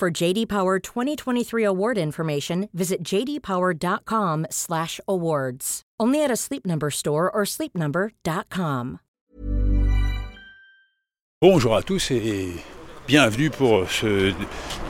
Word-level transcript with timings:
For 0.00 0.10
JD 0.10 0.48
Power 0.48 0.78
2023 0.78 1.62
award 1.62 1.98
information, 1.98 2.70
visit 2.72 3.02
jdpower.com/awards. 3.04 5.82
Only 6.00 6.24
at 6.24 6.30
a 6.30 6.36
Sleep 6.36 6.64
Number 6.64 6.90
store 6.90 7.30
or 7.30 7.44
sleepnumber.com. 7.44 9.00
Bonjour 11.42 11.76
à 11.76 11.82
tous 11.82 12.12
et 12.12 12.48
bienvenue 13.06 13.50
pour 13.50 13.90
ce 13.90 14.32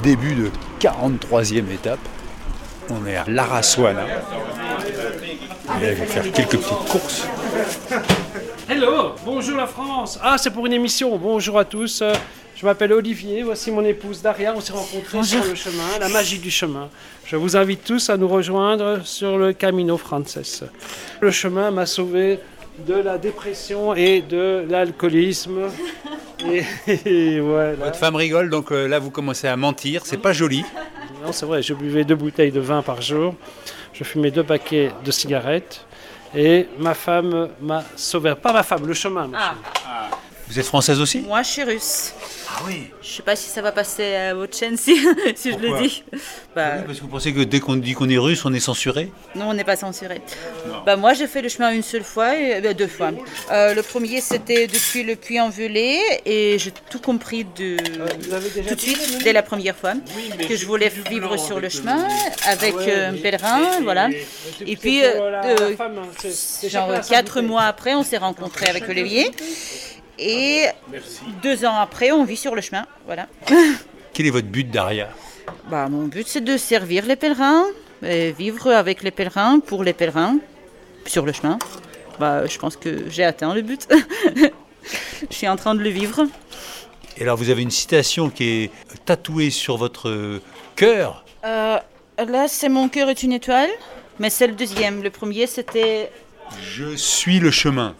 début 0.04 0.36
de 0.36 0.48
43e 0.78 1.68
étape. 1.72 1.98
On 2.88 3.04
est 3.04 3.16
à 3.16 3.28
Laraswana. 3.28 4.06
Et 4.06 4.10
là, 5.80 5.80
je 5.80 5.80
vais 5.80 6.06
faire 6.06 6.30
quelques 6.30 6.56
petites 6.56 6.88
courses. 6.88 7.26
Hello, 8.72 9.16
bonjour 9.24 9.56
la 9.56 9.66
France. 9.66 10.16
Ah, 10.22 10.38
c'est 10.38 10.50
pour 10.50 10.64
une 10.64 10.72
émission. 10.72 11.18
Bonjour 11.18 11.58
à 11.58 11.64
tous. 11.64 12.04
Je 12.54 12.64
m'appelle 12.64 12.92
Olivier. 12.92 13.42
Voici 13.42 13.72
mon 13.72 13.84
épouse 13.84 14.22
Daria. 14.22 14.54
On 14.56 14.60
s'est 14.60 14.72
rencontrés 14.72 15.24
sur 15.24 15.44
le 15.44 15.56
chemin, 15.56 15.98
la 15.98 16.08
magie 16.08 16.38
du 16.38 16.52
chemin. 16.52 16.88
Je 17.26 17.34
vous 17.34 17.56
invite 17.56 17.82
tous 17.82 18.10
à 18.10 18.16
nous 18.16 18.28
rejoindre 18.28 19.04
sur 19.04 19.38
le 19.38 19.52
Camino 19.52 19.96
Frances. 19.96 20.62
Le 21.20 21.32
chemin 21.32 21.72
m'a 21.72 21.84
sauvé 21.84 22.38
de 22.86 22.94
la 22.94 23.18
dépression 23.18 23.92
et 23.96 24.22
de 24.22 24.64
l'alcoolisme. 24.70 25.62
Et, 26.48 26.62
et 27.06 27.40
voilà. 27.40 27.72
Votre 27.72 27.98
femme 27.98 28.14
rigole, 28.14 28.50
donc 28.50 28.70
euh, 28.70 28.86
là 28.86 29.00
vous 29.00 29.10
commencez 29.10 29.48
à 29.48 29.56
mentir, 29.56 30.02
c'est 30.06 30.16
pas 30.16 30.32
joli. 30.32 30.64
Non, 31.26 31.32
c'est 31.32 31.44
vrai, 31.44 31.60
je 31.60 31.74
buvais 31.74 32.04
deux 32.04 32.14
bouteilles 32.14 32.52
de 32.52 32.60
vin 32.60 32.82
par 32.82 33.02
jour. 33.02 33.34
Je 33.92 34.04
fumais 34.04 34.30
deux 34.30 34.44
paquets 34.44 34.92
de 35.04 35.10
cigarettes. 35.10 35.84
Et 36.34 36.68
ma 36.78 36.94
femme 36.94 37.48
m'a 37.60 37.82
sauvé. 37.96 38.34
Pas 38.34 38.52
ma 38.52 38.62
femme, 38.62 38.86
le 38.86 38.94
chemin. 38.94 39.30
Ah. 39.34 39.54
Vous 40.50 40.58
êtes 40.58 40.66
française 40.66 41.00
aussi 41.00 41.20
Moi, 41.20 41.42
je 41.44 41.48
suis 41.48 41.62
russe. 41.62 42.12
Ah 42.48 42.62
oui. 42.66 42.88
Je 43.00 43.08
sais 43.08 43.22
pas 43.22 43.36
si 43.36 43.48
ça 43.48 43.62
va 43.62 43.70
passer 43.70 44.16
à 44.16 44.34
votre 44.34 44.56
chaîne 44.58 44.76
si, 44.76 44.96
si 45.36 45.52
je 45.52 45.56
le 45.58 45.80
dis. 45.80 46.02
Bah, 46.56 46.78
Parce 46.84 46.98
que 46.98 47.02
vous 47.02 47.08
pensez 47.08 47.32
que 47.32 47.42
dès 47.44 47.60
qu'on 47.60 47.76
dit 47.76 47.92
qu'on 47.92 48.08
est 48.08 48.18
russe, 48.18 48.44
on 48.44 48.52
est 48.52 48.58
censuré 48.58 49.12
non, 49.36 49.50
on 49.50 49.54
n'est 49.54 49.62
pas 49.62 49.76
censuré. 49.76 50.20
Bah, 50.84 50.96
moi, 50.96 51.14
j'ai 51.14 51.28
fait 51.28 51.40
le 51.40 51.48
chemin 51.48 51.70
une 51.70 51.84
seule 51.84 52.02
fois, 52.02 52.36
et, 52.36 52.60
bah, 52.60 52.74
deux 52.74 52.88
fois. 52.88 53.12
Euh, 53.52 53.74
le 53.74 53.82
premier, 53.84 54.20
c'était 54.20 54.66
depuis 54.66 55.04
le 55.04 55.14
Puy-en-Velay, 55.14 56.00
et 56.26 56.58
j'ai 56.58 56.72
tout 56.90 56.98
compris 56.98 57.44
de, 57.44 57.76
déjà 57.76 58.40
tout 58.70 58.74
de 58.74 58.80
suite, 58.80 59.22
dès 59.22 59.32
la 59.32 59.44
première 59.44 59.76
fois, 59.76 59.92
que 60.48 60.56
je 60.56 60.66
voulais 60.66 60.90
vivre 61.08 61.36
sur 61.36 61.60
le 61.60 61.68
chemin 61.68 62.08
avec 62.48 62.74
Ouais, 62.76 62.86
euh, 62.88 63.08
un 63.10 63.12
mais- 63.12 63.18
pèlerin, 63.18 63.80
voilà. 63.84 64.08
et- 64.66 64.76
puis, 64.76 65.04
euh, 65.04 65.30
la- 65.30 65.42
la 65.42 65.46
euh, 65.60 65.76
femme, 65.76 65.94
hein, 65.98 66.28
genre 66.68 66.90
quatre 67.08 67.40
mois 67.40 67.62
après, 67.62 67.94
on 67.94 68.02
s'est 68.02 68.18
rencontrés 68.18 68.66
avec 68.68 68.88
Olivier. 68.88 69.30
Et 70.20 70.66
deux 71.42 71.64
ans 71.64 71.78
après, 71.78 72.12
on 72.12 72.24
vit 72.24 72.36
sur 72.36 72.54
le 72.54 72.60
chemin. 72.60 72.84
Voilà. 73.06 73.26
Quel 74.12 74.26
est 74.26 74.30
votre 74.30 74.48
but, 74.48 74.70
Daria 74.70 75.08
Bah, 75.70 75.88
mon 75.88 76.06
but, 76.06 76.28
c'est 76.28 76.42
de 76.42 76.58
servir 76.58 77.06
les 77.06 77.16
pèlerins, 77.16 77.64
et 78.02 78.32
vivre 78.32 78.70
avec 78.70 79.02
les 79.02 79.10
pèlerins, 79.10 79.60
pour 79.60 79.82
les 79.82 79.94
pèlerins, 79.94 80.36
sur 81.06 81.24
le 81.24 81.32
chemin. 81.32 81.58
Bah, 82.18 82.46
je 82.46 82.58
pense 82.58 82.76
que 82.76 83.08
j'ai 83.08 83.24
atteint 83.24 83.54
le 83.54 83.62
but. 83.62 83.88
je 85.30 85.34
suis 85.34 85.48
en 85.48 85.56
train 85.56 85.74
de 85.74 85.80
le 85.80 85.88
vivre. 85.88 86.26
Et 87.16 87.22
alors 87.22 87.38
vous 87.38 87.48
avez 87.48 87.62
une 87.62 87.70
citation 87.70 88.28
qui 88.28 88.44
est 88.44 88.70
tatouée 89.06 89.50
sur 89.50 89.78
votre 89.78 90.40
cœur? 90.76 91.24
Euh, 91.44 91.78
là, 92.18 92.46
c'est 92.46 92.68
Mon 92.68 92.90
cœur 92.90 93.08
est 93.08 93.22
une 93.22 93.32
étoile, 93.32 93.70
mais 94.18 94.28
c'est 94.28 94.46
le 94.46 94.54
deuxième. 94.54 95.02
Le 95.02 95.10
premier, 95.10 95.46
c'était 95.46 96.10
Je 96.62 96.94
suis 96.94 97.40
le 97.40 97.50
chemin. 97.50 97.94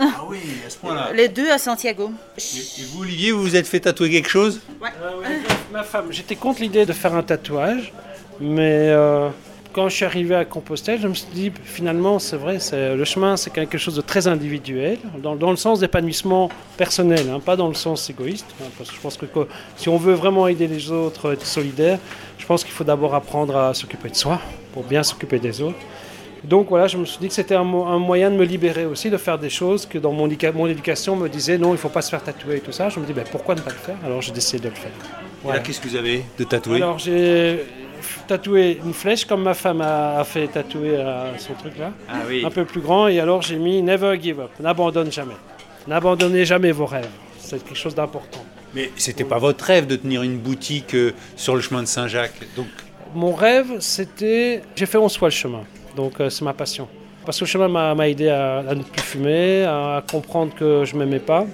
Ah 0.00 0.22
oui, 0.28 0.38
à 0.66 0.70
ce 0.70 0.78
point-là. 0.78 1.12
les 1.12 1.28
deux 1.28 1.50
à 1.50 1.58
Santiago. 1.58 2.10
Et 2.38 2.82
vous, 2.92 3.02
Olivier, 3.02 3.32
vous 3.32 3.42
vous 3.42 3.56
êtes 3.56 3.66
fait 3.66 3.80
tatouer 3.80 4.10
quelque 4.10 4.30
chose? 4.30 4.60
Ah 4.82 4.86
ouais, 5.18 5.26
ma 5.72 5.82
femme, 5.82 6.06
j'étais 6.10 6.36
contre 6.36 6.62
l'idée 6.62 6.86
de 6.86 6.92
faire 6.92 7.14
un 7.14 7.22
tatouage, 7.22 7.92
mais 8.40 8.88
euh, 8.88 9.28
quand 9.72 9.88
je 9.88 9.96
suis 9.96 10.04
arrivé 10.04 10.34
à 10.34 10.44
Compostelle, 10.44 11.00
je 11.00 11.06
me 11.06 11.14
suis 11.14 11.28
dit 11.32 11.52
finalement 11.64 12.18
c'est 12.18 12.36
vrai, 12.36 12.58
c'est, 12.60 12.96
le 12.96 13.04
chemin 13.04 13.36
c'est 13.36 13.50
quelque 13.50 13.78
chose 13.78 13.94
de 13.94 14.00
très 14.00 14.26
individuel, 14.26 14.98
dans, 15.22 15.36
dans 15.36 15.50
le 15.50 15.56
sens 15.56 15.80
d'épanouissement 15.80 16.48
personnel, 16.76 17.28
hein, 17.30 17.38
pas 17.38 17.56
dans 17.56 17.68
le 17.68 17.74
sens 17.74 18.08
égoïste, 18.08 18.46
hein, 18.60 18.68
parce 18.78 18.90
que 18.90 18.96
je 18.96 19.00
pense 19.00 19.16
que 19.16 19.26
quoi, 19.26 19.46
si 19.76 19.88
on 19.88 19.98
veut 19.98 20.14
vraiment 20.14 20.48
aider 20.48 20.66
les 20.66 20.90
autres, 20.90 21.32
être 21.34 21.46
solidaire, 21.46 21.98
je 22.38 22.46
pense 22.46 22.64
qu'il 22.64 22.72
faut 22.72 22.84
d'abord 22.84 23.14
apprendre 23.14 23.56
à 23.56 23.74
s'occuper 23.74 24.08
de 24.08 24.16
soi 24.16 24.40
pour 24.72 24.82
bien 24.82 25.02
s'occuper 25.02 25.38
des 25.38 25.60
autres. 25.60 25.78
Donc 26.44 26.68
voilà, 26.70 26.86
je 26.86 26.96
me 26.96 27.04
suis 27.04 27.18
dit 27.18 27.28
que 27.28 27.34
c'était 27.34 27.54
un, 27.54 27.64
mo- 27.64 27.84
un 27.84 27.98
moyen 27.98 28.30
de 28.30 28.36
me 28.36 28.44
libérer 28.44 28.86
aussi, 28.86 29.10
de 29.10 29.16
faire 29.18 29.38
des 29.38 29.50
choses 29.50 29.84
que 29.86 29.98
dans 29.98 30.12
mon, 30.12 30.28
mon 30.54 30.66
éducation 30.66 31.14
me 31.16 31.28
disait 31.28 31.58
non, 31.58 31.68
il 31.68 31.72
ne 31.72 31.76
faut 31.76 31.88
pas 31.90 32.02
se 32.02 32.10
faire 32.10 32.22
tatouer 32.22 32.56
et 32.56 32.60
tout 32.60 32.72
ça. 32.72 32.88
Je 32.88 32.98
me 32.98 33.04
dis 33.06 33.12
ben, 33.12 33.24
pourquoi 33.30 33.54
ne 33.54 33.60
pas 33.60 33.70
le 33.70 33.76
faire? 33.76 33.96
Alors 34.04 34.22
j'ai 34.22 34.32
décidé 34.32 34.60
de 34.64 34.68
le 34.68 34.74
faire. 34.74 34.90
Et 34.90 35.24
Voilà. 35.42 35.58
là, 35.58 35.64
qu'est-ce 35.64 35.80
que 35.80 35.88
vous 35.88 35.96
avez 35.96 36.24
de 36.38 36.44
tatoué? 36.44 36.76
Alors 36.76 36.98
j'ai 36.98 37.64
tatoué 38.26 38.80
une 38.84 38.94
flèche 38.94 39.26
comme 39.26 39.42
ma 39.42 39.52
femme 39.54 39.82
a, 39.82 40.18
a 40.18 40.24
fait 40.24 40.46
tatouer 40.48 40.96
son 41.38 41.52
truc 41.54 41.76
là, 41.78 41.92
Ah 42.08 42.20
oui. 42.26 42.42
un 42.44 42.50
peu 42.50 42.64
plus 42.64 42.80
grand. 42.80 43.08
Et 43.08 43.20
alors 43.20 43.42
j'ai 43.42 43.56
mis 43.56 43.82
Never 43.82 44.18
give 44.20 44.40
up, 44.40 44.50
n'abandonne 44.60 45.12
jamais. 45.12 45.36
N'abandonnez 45.86 46.44
jamais 46.44 46.72
vos 46.72 46.86
rêves. 46.86 47.08
C'est 47.38 47.62
quelque 47.62 47.76
chose 47.76 47.94
d'important. 47.94 48.44
Mais 48.74 48.90
c'était 48.96 49.24
pas 49.24 49.38
votre 49.38 49.64
rêve 49.64 49.86
de 49.86 49.96
tenir 49.96 50.22
une 50.22 50.38
boutique 50.38 50.94
euh, 50.94 51.12
sur 51.36 51.56
le 51.56 51.60
chemin 51.60 51.82
de 51.82 51.88
Saint-Jacques? 51.88 52.40
Donc, 52.56 52.68
Mon 53.14 53.34
rêve, 53.34 53.80
c'était. 53.80 54.62
J'ai 54.76 54.86
fait 54.86 54.98
11 54.98 55.16
fois 55.18 55.28
le 55.28 55.32
chemin, 55.32 55.62
donc 55.96 56.20
euh, 56.20 56.30
c'est 56.30 56.44
ma 56.44 56.52
passion. 56.52 56.88
Parce 57.24 57.38
que 57.38 57.44
le 57.44 57.48
chemin 57.48 57.94
m'a 57.94 58.08
aidé 58.08 58.28
à, 58.28 58.58
à 58.58 58.74
ne 58.74 58.82
plus 58.82 59.02
fumer, 59.02 59.64
à 59.64 60.02
comprendre 60.10 60.52
que 60.58 60.84
je 60.84 60.96
m'aimais 60.96 61.18
pas, 61.18 61.44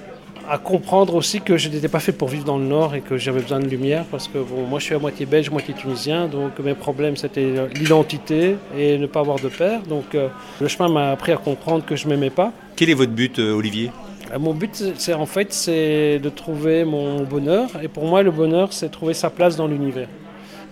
à 0.48 0.58
comprendre 0.58 1.16
aussi 1.16 1.41
que 1.41 1.56
je 1.56 1.69
n'étais 1.69 1.88
pas 1.88 1.98
fait 1.98 2.12
pour 2.12 2.28
vivre 2.28 2.44
dans 2.44 2.56
le 2.56 2.64
Nord 2.64 2.94
et 2.94 3.00
que 3.00 3.16
j'avais 3.16 3.41
besoin 3.41 3.58
de 3.58 3.66
lumière. 3.66 4.04
Parce 4.10 4.28
que 4.28 4.38
bon, 4.38 4.62
moi, 4.69 4.78
je 4.78 4.84
suis 4.84 4.94
à 4.94 4.98
moitié 5.00 5.26
belge, 5.26 5.50
moitié 5.50 5.74
tunisien, 5.74 6.28
donc 6.28 6.58
mes 6.60 6.74
problèmes 6.74 7.16
c'était 7.16 7.52
l'identité 7.74 8.56
et 8.78 8.97
ne 8.97 9.06
pas 9.06 9.20
avoir 9.20 9.41
de 9.41 9.48
père. 9.48 9.82
Donc 9.82 10.14
euh, 10.14 10.28
le 10.60 10.68
chemin 10.68 10.88
m'a 10.88 11.10
appris 11.10 11.32
à 11.32 11.36
comprendre 11.36 11.84
que 11.84 11.97
je 11.97 12.06
m'aimais 12.06 12.30
pas. 12.30 12.53
quel 12.76 12.91
est 12.91 12.94
votre 12.94 13.12
but, 13.12 13.38
euh, 13.41 13.53
Olivier? 13.54 13.91
Euh, 14.32 14.38
Mon 14.38 14.54
but, 14.54 14.84
c'est 14.97 15.14
en 15.14 15.26
fait, 15.26 15.53
c'est 15.53 16.20
de 16.20 16.28
trouver 16.28 16.84
mon 16.84 17.24
bonheur. 17.24 17.68
Et 17.82 17.88
pour 17.88 18.04
moi, 18.06 18.22
le 18.22 18.30
bonheur, 18.30 18.72
c'est 18.72 18.88
trouver 18.91 19.14
sa 19.14 19.30
place 19.30 19.56
dans 19.56 19.66
l'univers. 19.66 20.08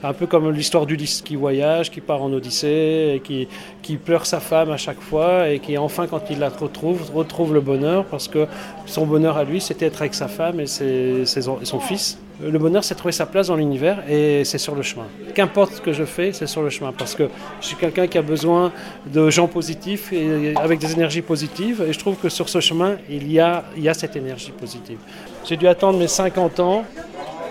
Un 0.07 0.13
peu 0.13 0.27
comme 0.27 0.51
l'histoire 0.51 0.85
d'Ulysse 0.85 1.23
qui 1.23 1.35
voyage, 1.35 1.91
qui 1.91 2.03
part 2.03 2.23
en 2.23 2.31
Odyssée, 2.31 3.23
qui, 3.25 3.49
qui 3.81 3.97
pleure 3.97 4.27
sa 4.27 4.39
femme 4.39 4.71
à 4.71 4.77
chaque 4.77 5.01
fois, 5.01 5.49
et 5.49 5.61
qui 5.61 5.79
enfin, 5.79 6.07
quand 6.07 6.21
il 6.31 6.39
la 6.41 6.51
retrouve, 6.51 7.11
retrouve 7.15 7.55
le 7.55 7.63
bonheur, 7.63 8.05
parce 8.05 8.29
que 8.29 8.47
son 8.85 9.07
bonheur 9.07 9.39
à 9.39 9.45
lui, 9.45 9.63
c'était 9.63 9.87
être 9.87 10.03
avec 10.03 10.13
sa 10.15 10.29
femme 10.29 10.61
et, 10.61 10.67
ses- 10.67 11.25
ses 11.25 11.41
son 11.43 11.81
fils. 11.81 12.19
Le 12.43 12.59
bonheur, 12.59 12.85
c'est 12.85 12.97
trouver 12.97 13.13
sa 13.13 13.25
place 13.25 13.47
dans 13.47 13.57
l'univers, 13.57 14.03
et 14.07 14.45
c'est 14.45 14.59
sur 14.59 14.75
le 14.75 14.83
chemin. 14.83 15.07
Qu'importe 15.35 15.73
ce 15.77 15.81
que 15.81 15.95
je 15.95 16.05
fais, 16.05 16.33
c'est 16.35 16.49
sur 16.49 16.63
le 16.63 16.69
chemin, 16.69 16.93
parce 16.93 17.15
que 17.15 17.31
je 17.63 17.67
suis 17.69 17.77
quelqu'un 17.77 18.07
qui 18.07 18.19
a 18.19 18.23
besoin 18.23 18.73
de 19.11 19.31
gens 19.31 19.47
positifs, 19.47 20.13
et 20.13 20.53
avec 20.57 20.81
des 20.81 20.93
énergies 20.93 21.23
positives, 21.23 21.83
et 21.89 21.95
je 21.95 21.99
trouve 21.99 22.17
que 22.17 22.29
sur 22.29 22.51
ce 22.51 22.61
chemin, 22.61 22.97
il 23.09 23.33
y 23.33 23.41
a, 23.41 23.65
il 23.75 23.83
y 23.83 23.89
a 23.89 23.95
cette 23.95 24.17
énergie 24.17 24.51
positive. 24.53 24.99
J'ai 25.47 25.57
dû 25.57 25.67
attendre 25.67 25.99
mes 25.99 26.09
50 26.09 26.61
ans 26.61 26.85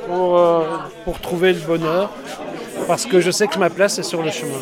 pour, 0.08 0.38
euh, 0.38 0.64
pour 1.06 1.20
trouver 1.20 1.54
le 1.54 1.60
bonheur, 1.60 2.10
parce 2.88 3.06
que 3.06 3.20
je 3.20 3.32
sais 3.32 3.48
que 3.48 3.58
ma 3.60 3.70
place 3.70 4.00
est 4.00 4.04
sur 4.04 4.22
le 4.22 4.32
chemin. 4.32 4.60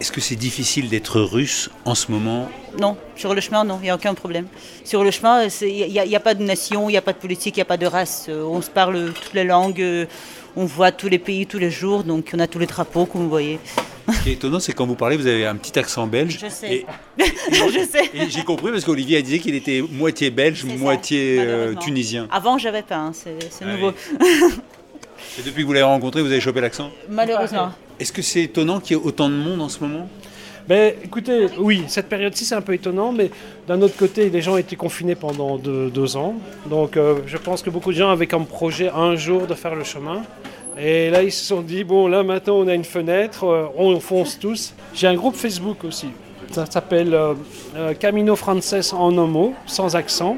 Est-ce 0.00 0.12
que 0.12 0.20
c'est 0.20 0.36
difficile 0.36 0.88
d'être 0.88 1.20
russe 1.20 1.70
en 1.84 1.94
ce 1.94 2.10
moment? 2.12 2.48
Non, 2.78 2.96
sur 3.16 3.34
le 3.34 3.40
chemin, 3.40 3.64
non, 3.64 3.78
il 3.80 3.84
n'y 3.84 3.90
a 3.90 3.94
aucun 3.94 4.14
problème. 4.14 4.46
Sur 4.84 5.02
le 5.02 5.10
chemin, 5.10 5.48
il 5.62 5.88
n'y 5.90 6.14
a, 6.14 6.18
a 6.18 6.20
pas 6.20 6.34
de 6.34 6.42
nation, 6.42 6.88
il 6.88 6.92
n'y 6.92 6.98
a 6.98 7.02
pas 7.02 7.14
de 7.14 7.18
politique, 7.18 7.56
il 7.56 7.60
n'y 7.60 7.62
a 7.62 7.66
pas 7.66 7.78
de 7.78 7.86
race. 7.86 8.26
Euh, 8.28 8.44
On 8.44 8.60
se 8.60 8.70
parle 8.70 9.12
toutes 9.12 9.32
les 9.32 9.44
langues, 9.44 9.80
euh, 9.80 10.04
on 10.54 10.66
voit 10.66 10.92
tous 10.92 11.08
les 11.08 11.18
pays 11.18 11.46
tous 11.46 11.58
les 11.58 11.70
jours, 11.70 12.04
donc 12.04 12.30
on 12.34 12.38
a 12.38 12.46
tous 12.46 12.58
les 12.58 12.66
drapeaux, 12.66 13.06
comme 13.06 13.22
vous 13.22 13.30
voyez. 13.30 13.58
Ce 14.12 14.22
qui 14.22 14.30
est 14.30 14.34
étonnant, 14.34 14.60
c'est 14.60 14.72
quand 14.72 14.86
vous 14.86 14.94
parlez, 14.94 15.16
vous 15.16 15.26
avez 15.26 15.46
un 15.46 15.56
petit 15.56 15.78
accent 15.78 16.06
belge. 16.06 16.38
Je 16.40 16.48
sais. 16.48 16.72
Et, 16.74 16.86
Je 17.52 17.86
sais. 17.90 18.10
et 18.14 18.28
j'ai 18.30 18.44
compris 18.44 18.70
parce 18.70 18.84
qu'Olivier 18.84 19.18
a 19.18 19.22
dit 19.22 19.40
qu'il 19.40 19.54
était 19.54 19.82
moitié 19.90 20.30
belge, 20.30 20.62
C'est 20.62 20.70
ça, 20.72 20.76
moitié 20.76 21.36
euh, 21.40 21.74
tunisien. 21.74 22.28
Avant, 22.30 22.58
j'avais 22.58 22.82
pas, 22.82 22.96
hein, 22.96 23.12
c'est 23.12 23.36
c'est 23.50 23.64
Ah 23.64 23.72
nouveau. 23.72 23.92
Et 25.38 25.42
depuis 25.44 25.62
que 25.62 25.66
vous 25.66 25.72
l'avez 25.72 25.84
rencontré, 25.84 26.22
vous 26.22 26.30
avez 26.30 26.40
chopé 26.40 26.60
l'accent? 26.60 26.90
Malheureusement. 27.08 27.70
Est-ce 27.98 28.12
que 28.12 28.22
c'est 28.22 28.42
étonnant 28.42 28.80
qu'il 28.80 28.96
y 28.96 29.00
ait 29.00 29.02
autant 29.02 29.28
de 29.28 29.34
monde 29.34 29.60
en 29.60 29.68
ce 29.68 29.80
moment? 29.80 30.08
Ben, 30.68 30.94
écoutez, 31.04 31.46
oui, 31.58 31.84
cette 31.86 32.08
période-ci, 32.08 32.44
c'est 32.44 32.56
un 32.56 32.60
peu 32.60 32.74
étonnant, 32.74 33.12
mais 33.12 33.30
d'un 33.68 33.80
autre 33.82 33.96
côté, 33.96 34.30
les 34.30 34.42
gens 34.42 34.56
étaient 34.56 34.74
confinés 34.76 35.14
pendant 35.14 35.58
deux, 35.58 35.90
deux 35.90 36.16
ans. 36.16 36.34
Donc, 36.68 36.96
euh, 36.96 37.20
je 37.26 37.36
pense 37.36 37.62
que 37.62 37.70
beaucoup 37.70 37.92
de 37.92 37.96
gens 37.98 38.10
avaient 38.10 38.26
comme 38.26 38.46
projet 38.46 38.90
un 38.90 39.14
jour 39.14 39.46
de 39.46 39.54
faire 39.54 39.76
le 39.76 39.84
chemin. 39.84 40.22
Et 40.78 41.08
là, 41.10 41.22
ils 41.22 41.32
se 41.32 41.44
sont 41.44 41.62
dit, 41.62 41.84
bon, 41.84 42.06
là, 42.06 42.22
maintenant, 42.22 42.56
on 42.56 42.68
a 42.68 42.74
une 42.74 42.84
fenêtre, 42.84 43.44
euh, 43.44 43.66
on 43.76 43.98
fonce 43.98 44.38
tous. 44.38 44.74
J'ai 44.92 45.06
un 45.06 45.14
groupe 45.14 45.34
Facebook 45.34 45.84
aussi. 45.84 46.08
Ça 46.50 46.66
s'appelle 46.66 47.14
euh, 47.14 47.34
euh, 47.76 47.94
Camino 47.94 48.36
Frances 48.36 48.92
en 48.92 49.16
un 49.16 49.26
mot, 49.26 49.54
sans 49.64 49.96
accent. 49.96 50.36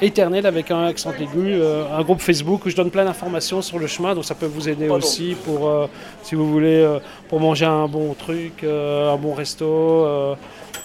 Éternel 0.00 0.46
avec 0.46 0.70
un 0.72 0.86
accent 0.86 1.12
aigu, 1.12 1.52
euh, 1.52 1.84
un 1.96 2.02
groupe 2.02 2.20
Facebook 2.20 2.66
où 2.66 2.70
je 2.70 2.74
donne 2.74 2.90
plein 2.90 3.04
d'informations 3.04 3.62
sur 3.62 3.78
le 3.78 3.86
chemin, 3.86 4.16
donc 4.16 4.24
ça 4.24 4.34
peut 4.34 4.46
vous 4.46 4.68
aider 4.68 4.88
aussi 4.88 5.36
pour, 5.44 5.68
euh, 5.68 5.86
si 6.24 6.34
vous 6.34 6.50
voulez, 6.50 6.98
pour 7.28 7.38
manger 7.38 7.66
un 7.66 7.86
bon 7.86 8.12
truc, 8.14 8.64
un 8.64 9.16
bon 9.16 9.32
resto, 9.32 10.36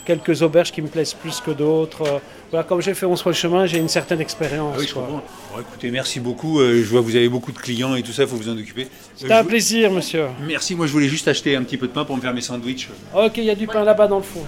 quelques 0.05 0.43
auberges 0.43 0.71
qui 0.71 0.83
me 0.83 0.87
plaisent 0.87 1.15
plus 1.15 1.41
que 1.41 1.49
d'autres. 1.49 2.21
Voilà, 2.51 2.63
comme 2.63 2.81
j'ai 2.81 2.93
fait 2.93 3.05
11 3.05 3.21
fois 3.21 3.31
le 3.31 3.35
chemin, 3.37 3.65
j'ai 3.65 3.77
une 3.77 3.89
certaine 3.89 4.21
expérience. 4.21 4.73
Ah 4.75 4.79
oui, 4.79 4.87
je 4.87 4.93
quoi. 4.93 5.03
comprends. 5.03 5.23
Bon, 5.53 5.59
écoutez, 5.61 5.91
merci 5.91 6.19
beaucoup. 6.19 6.59
Euh, 6.59 6.81
je 6.83 6.89
vois 6.89 7.01
que 7.01 7.05
vous 7.05 7.15
avez 7.15 7.27
beaucoup 7.29 7.51
de 7.51 7.57
clients 7.57 7.95
et 7.95 8.03
tout 8.03 8.11
ça, 8.13 8.23
il 8.23 8.29
faut 8.29 8.35
vous 8.37 8.47
en 8.49 8.57
occuper. 8.57 8.87
C'était 9.15 9.33
Euh, 9.33 9.39
un 9.39 9.43
je- 9.43 9.47
plaisir, 9.47 9.91
monsieur. 9.91 10.27
Merci, 10.45 10.75
moi 10.75 10.87
je 10.87 10.91
voulais 10.93 11.09
juste 11.09 11.27
acheter 11.27 11.55
un 11.55 11.63
petit 11.63 11.77
peu 11.77 11.87
de 11.87 11.91
pain 11.91 12.05
pour 12.05 12.15
me 12.15 12.21
faire 12.21 12.33
mes 12.33 12.41
sandwichs. 12.41 12.89
Ok, 13.13 13.33
il 13.37 13.43
y 13.43 13.49
a 13.49 13.55
du 13.55 13.67
pain 13.67 13.83
là-bas 13.83 14.07
dans 14.07 14.17
le 14.17 14.23
fond. 14.23 14.43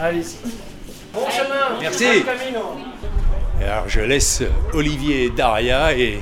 Allez-y. 0.00 0.36
Bon 1.12 1.20
chemin. 1.30 1.78
Merci. 1.80 2.04
bon 2.04 2.24
camino. 2.24 2.60
Et 3.60 3.64
alors 3.64 3.88
je 3.88 4.00
laisse 4.00 4.42
Olivier 4.72 5.24
et 5.26 5.30
Daria 5.30 5.96
et 5.96 6.18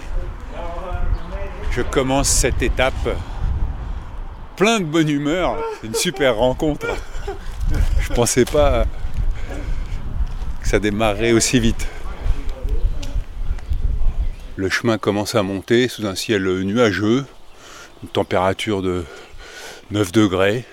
je 1.70 1.80
commence 1.82 2.28
cette 2.28 2.60
étape 2.62 3.08
plein 4.56 4.80
de 4.80 4.84
bonne 4.84 5.08
humeur. 5.08 5.56
C'est 5.80 5.86
une 5.86 5.94
super 5.94 6.36
rencontre. 6.36 6.86
Je 8.00 8.12
pensais 8.12 8.44
pas 8.44 8.84
ça 10.72 10.78
démarrerait 10.78 11.32
aussi 11.32 11.60
vite. 11.60 11.86
Le 14.56 14.70
chemin 14.70 14.96
commence 14.96 15.34
à 15.34 15.42
monter 15.42 15.86
sous 15.86 16.06
un 16.06 16.14
ciel 16.14 16.44
nuageux, 16.62 17.26
une 18.02 18.08
température 18.08 18.80
de 18.80 19.04
9 19.90 20.12
degrés. 20.12 20.64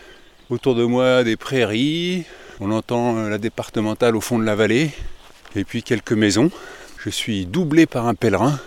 Autour 0.49 0.75
de 0.75 0.85
moi 0.85 1.25
des 1.25 1.35
prairies, 1.35 2.23
on 2.61 2.71
entend 2.71 3.27
la 3.27 3.37
départementale 3.37 4.15
au 4.15 4.21
fond 4.21 4.39
de 4.39 4.45
la 4.45 4.55
vallée 4.55 4.91
et 5.57 5.65
puis 5.65 5.83
quelques 5.83 6.13
maisons. 6.13 6.49
Je 7.03 7.09
suis 7.09 7.45
doublé 7.45 7.85
par 7.85 8.07
un 8.07 8.15
pèlerin. 8.15 8.57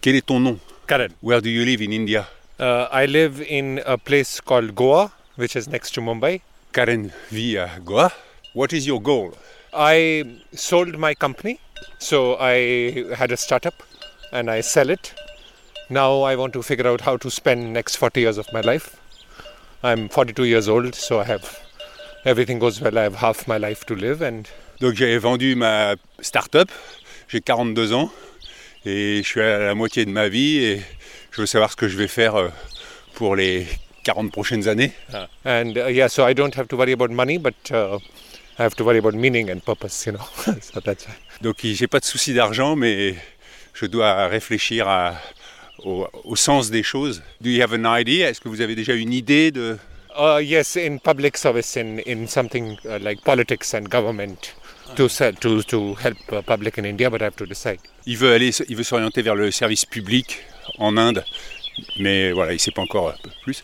Quel 0.00 0.16
est 0.16 0.26
ton 0.26 0.40
nom? 0.40 0.58
Karan. 0.88 1.10
Where 1.22 1.40
do 1.40 1.48
you 1.48 1.64
live 1.64 1.80
in 1.80 1.92
India? 1.92 2.28
Uh, 2.58 2.88
I 2.92 3.06
live 3.06 3.40
in 3.48 3.78
a 3.86 3.96
place 3.96 4.40
called 4.40 4.74
Goa, 4.74 5.12
which 5.38 5.54
is 5.54 5.68
next 5.68 5.92
to 5.92 6.00
Mumbai. 6.00 6.40
Karen 6.72 7.10
vit 7.30 7.56
à 7.56 7.68
Goa. 7.84 8.10
What 8.52 8.72
is 8.72 8.84
your 8.84 9.00
goal? 9.00 9.30
I 9.72 10.24
sold 10.52 10.98
my 10.98 11.14
company, 11.14 11.60
so 11.98 12.36
I 12.40 13.04
had 13.14 13.30
a 13.32 13.36
startup 13.36 13.82
and 14.32 14.50
I 14.50 14.60
sell 14.62 14.90
it. 14.90 15.14
Now 15.88 16.22
I 16.22 16.36
want 16.36 16.52
to 16.54 16.62
figure 16.62 16.86
out 16.86 17.00
how 17.02 17.16
to 17.16 17.30
spend 17.30 17.72
next 17.72 17.96
40 17.96 18.20
years 18.20 18.38
of 18.38 18.46
my 18.52 18.60
life. 18.60 18.96
I'm 19.82 20.08
42 20.08 20.44
years 20.44 20.68
old, 20.68 20.94
so 20.94 21.20
I 21.20 21.24
have 21.24 21.58
everything 22.24 22.58
goes 22.58 22.80
well. 22.80 22.98
I 22.98 23.02
have 23.04 23.16
half 23.16 23.48
my 23.48 23.58
life 23.58 23.84
to 23.86 23.94
live, 23.94 24.22
and 24.22 24.48
Donc 24.80 24.94
j'avais 24.94 25.18
vendu 25.18 25.54
ma 25.56 25.94
start-up, 26.20 26.70
j'ai 27.28 27.40
42 27.40 27.92
ans 27.92 28.10
et 28.86 29.18
je 29.22 29.28
suis 29.28 29.40
à 29.42 29.58
la 29.58 29.74
moitié 29.74 30.04
de 30.06 30.10
ma 30.10 30.28
vie 30.28 30.64
et 30.64 30.82
je 31.32 31.40
veux 31.42 31.46
savoir 31.46 31.70
ce 31.70 31.76
que 31.76 31.86
je 31.86 31.96
vais 31.98 32.08
faire 32.08 32.34
euh, 32.36 32.48
pour 33.14 33.36
les 33.36 33.66
40 34.04 34.32
prochaines 34.32 34.68
années. 34.68 34.92
and 35.44 35.76
uh, 35.76 35.88
yeah, 35.90 36.08
so 36.08 36.24
I 36.26 36.32
don't 36.34 36.54
have 36.54 36.66
to 36.68 36.76
worry 36.76 36.92
about 36.92 37.10
money, 37.10 37.36
but 37.36 37.54
uh, 37.72 37.98
I 38.60 38.64
have 38.64 38.74
to 38.76 38.84
worry 38.84 38.98
about 38.98 39.14
meaning 39.14 39.48
and 39.50 39.60
purpose, 39.64 40.04
you 40.04 40.12
know. 40.12 40.26
so 40.60 40.80
that's 40.80 41.06
why. 41.06 41.14
Donc 41.40 41.56
j'ai 41.62 41.86
pas 41.86 41.98
de 41.98 42.04
souci 42.04 42.34
d'argent 42.34 42.76
mais 42.76 43.14
je 43.72 43.86
dois 43.86 44.26
réfléchir 44.26 44.86
à- 44.86 45.14
au, 45.82 46.06
au 46.24 46.36
sens 46.36 46.70
des 46.70 46.82
choses. 46.82 47.22
Do 47.40 47.48
you 47.48 47.62
have 47.62 47.72
an 47.72 47.84
idea? 47.98 48.28
Est-ce 48.28 48.38
que 48.40 48.50
vous 48.50 48.60
avez 48.60 48.74
déjà 48.74 48.92
une 48.94 49.14
idée 49.14 49.50
de? 49.50 49.78
Uh, 50.14 50.42
yes, 50.42 50.76
in 50.76 50.98
public 50.98 51.38
service, 51.38 51.74
in, 51.78 52.00
in 52.06 52.26
something 52.26 52.76
uh, 52.84 52.98
like 53.00 53.22
politics 53.24 53.72
and 53.74 53.88
government, 53.88 54.54
to 54.94 55.08
sell, 55.08 55.32
to 55.36 55.62
to 55.62 55.94
help 55.94 56.18
public 56.44 56.76
in 56.76 56.84
India, 56.84 57.08
but 57.08 57.22
I 57.22 57.26
have 57.26 57.36
to 57.36 57.46
decide. 57.46 57.78
Il 58.04 58.18
veut 58.18 58.34
aller, 58.34 58.50
il 58.68 58.76
veut 58.76 58.82
s'orienter 58.82 59.22
vers 59.22 59.36
le 59.36 59.50
service 59.50 59.86
public 59.86 60.40
en 60.78 60.98
Inde, 60.98 61.24
mais 61.98 62.32
voilà, 62.32 62.52
il 62.52 62.58
sait 62.60 62.72
pas 62.72 62.82
encore 62.82 63.14
plus. 63.44 63.62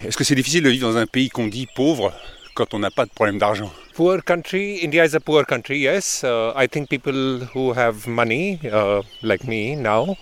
Est-ce 0.00 0.16
que 0.16 0.24
c'est 0.24 0.36
difficile 0.36 0.62
de 0.62 0.70
vivre 0.70 0.88
dans 0.88 0.96
un 0.96 1.06
pays 1.06 1.28
qu'on 1.28 1.48
dit 1.48 1.66
pauvre? 1.74 2.14
Quand 2.58 2.74
on 2.74 2.80
n'a 2.80 2.90
pas 2.90 3.06
de 3.06 3.10
problème 3.10 3.38
d'argent 3.38 3.70
Poor 3.94 4.20
country, 4.22 4.78
India 4.82 5.04
is 5.04 5.14
a 5.14 5.20
poor 5.20 5.44
country. 5.44 5.78
Yes, 5.78 6.24
uh, 6.24 6.52
I 6.56 6.66
think 6.66 6.88
people 6.88 7.20
who 7.52 7.72
have 7.72 8.06
money, 8.06 8.58
uh, 8.64 9.02
like 9.22 9.44
me 9.46 9.76
now, 9.76 10.16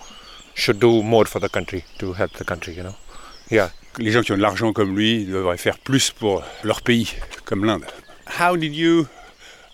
should 0.54 0.78
do 0.78 1.02
more 1.02 1.24
for 1.24 1.40
the 1.40 1.48
country 1.48 1.82
to 1.98 2.12
help 2.12 2.32
the 2.32 2.44
country. 2.44 2.74
You 2.74 2.84
know. 2.84 2.94
Yeah. 3.50 3.70
Les 3.98 4.12
gens 4.12 4.22
qui 4.22 4.32
ont 4.32 4.36
de 4.36 4.42
l'argent 4.42 4.72
comme 4.74 4.94
lui 4.94 5.24
devraient 5.24 5.56
faire 5.56 5.78
plus 5.78 6.10
pour 6.10 6.42
leur 6.62 6.82
pays, 6.82 7.14
comme 7.46 7.64
l'Inde. 7.64 7.86
How 8.38 8.56
did 8.56 8.74
you 8.74 9.08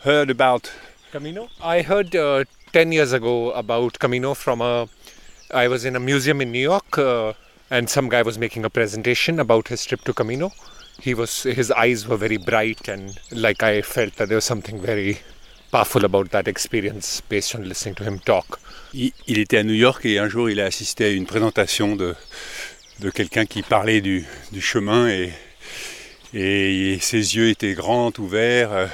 heard 0.04 0.30
about 0.30 0.70
Camino? 1.12 1.48
I 1.60 1.82
heard 1.82 2.14
uh, 2.14 2.44
10 2.72 2.92
years 2.92 3.12
ago 3.12 3.50
about 3.52 3.98
Camino 3.98 4.34
from 4.34 4.60
a. 4.60 4.88
I 5.52 5.68
was 5.68 5.84
in 5.84 5.96
a 5.96 6.00
museum 6.00 6.40
in 6.40 6.52
New 6.52 6.66
York, 6.70 6.98
uh, 6.98 7.32
and 7.70 7.88
some 7.88 8.08
guy 8.08 8.22
was 8.22 8.38
making 8.38 8.64
a 8.64 8.70
presentation 8.70 9.40
about 9.40 9.68
his 9.68 9.84
trip 9.84 10.02
to 10.04 10.12
Camino. 10.12 10.52
He 11.00 11.14
was 11.14 11.44
his 11.44 11.70
eyes 11.72 12.06
were 12.06 12.16
very 12.18 12.36
bright, 12.38 12.88
and 12.88 13.10
like 13.32 13.62
I 13.62 13.82
felt 13.82 14.14
that 14.16 14.26
there 14.26 14.36
was 14.36 14.44
something 14.44 14.80
very 14.80 15.18
powerful 15.70 16.04
about 16.04 16.30
that 16.30 16.46
experience 16.48 17.22
based 17.28 17.54
on 17.54 17.62
listening 17.64 17.94
to 17.96 18.04
him 18.04 18.18
talk. 18.20 18.58
il, 18.94 19.38
était 19.38 19.56
à 19.56 19.62
New 19.64 19.74
York 19.74 20.04
et 20.04 20.18
un 20.18 20.28
jour 20.28 20.50
il 20.50 20.60
a 20.60 20.66
assisté 20.66 21.06
à 21.06 21.08
une 21.08 21.24
présentation 21.26 21.96
de, 21.96 22.14
de 23.00 23.10
quelqu'un 23.10 23.46
qui 23.46 23.62
parlait 23.62 24.02
du, 24.02 24.26
du 24.52 24.60
chemin 24.60 25.08
et, 25.08 25.32
et 26.34 26.98
ses 27.00 27.36
yeux 27.36 27.48
étaient 27.48 27.72
grands, 27.72 28.12
ouverts. 28.18 28.72
euh, 28.72 28.86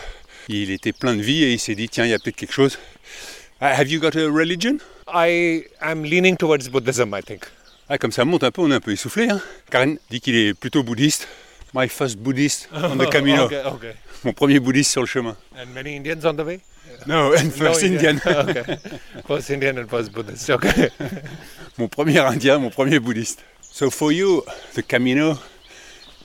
Il 0.49 0.71
était 0.71 0.93
plein 0.93 1.17
de 1.17 1.21
vie 1.21 1.43
et 1.43 1.53
il 1.53 1.59
s'est 1.59 1.75
dit 1.75 1.89
tiens, 1.89 2.05
il 2.05 2.11
y 2.11 2.15
a 2.15 2.19
peut-être 2.19 2.37
quelque 2.37 2.55
chose. 2.55 2.79
Ah, 3.61 3.75
have 3.77 3.89
you 3.91 4.01
got 4.01 4.17
a 4.17 4.31
religion? 4.31 4.79
I 5.13 5.65
am 5.81 6.05
leaning 6.05 6.37
towards 6.37 6.69
Buddhism. 6.71 7.13
I 7.15 7.23
think. 7.23 7.43
Ah, 7.89 7.99
comme 7.99 8.13
ça 8.13 8.25
monte 8.25 8.45
un 8.45 8.53
peu, 8.53 8.63
on 8.63 8.71
est 8.71 8.75
un 8.75 8.81
peu 8.81 8.93
essoufflé. 8.93 9.29
Hein 9.29 9.41
Karen 9.71 9.99
dit 10.11 10.21
qu'il 10.21 10.37
est 10.37 10.55
plutôt 10.55 10.85
bouddhiste. 10.85 11.27
My 11.75 11.89
first 11.89 12.19
Buddhist 12.19 12.69
on 12.73 12.99
the 12.99 13.07
Camino. 13.07 13.45
okay, 13.47 13.63
okay. 13.65 13.95
Mon 14.25 14.33
premier 14.33 14.59
bouddhiste 14.59 14.93
sur 14.93 15.03
le 15.03 15.07
chemin. 15.07 15.37
And 15.57 15.67
many 15.75 15.97
Indians 15.97 16.25
on 16.25 16.35
the 16.35 16.45
way? 16.45 16.61
No, 17.07 17.33
and 17.35 17.51
first 17.53 17.83
No 17.83 17.89
Indian. 17.89 18.21
okay. 18.27 18.79
First 19.27 19.51
Indian 19.51 19.79
and 19.79 19.89
first 19.89 20.13
Buddhist. 20.13 20.49
Okay. 20.51 20.91
mon 21.79 21.89
premier 21.89 22.21
indien, 22.21 22.59
mon 22.59 22.71
premier 22.71 22.99
bouddhiste. 22.99 23.45
So 23.61 23.91
for 23.91 24.13
you, 24.13 24.43
the 24.75 24.83
Camino 24.83 25.39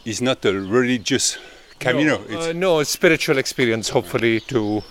is 0.06 0.22
not 0.22 0.46
a 0.46 0.54
religious 0.54 1.38
Camino. 1.80 2.18
No, 2.18 2.38
It's, 2.38 2.48
uh, 2.48 2.54
no, 2.54 2.80
a 2.80 2.86
spiritual 2.86 3.38
experience, 3.38 3.90
hopefully, 3.90 4.40
to 4.48 4.82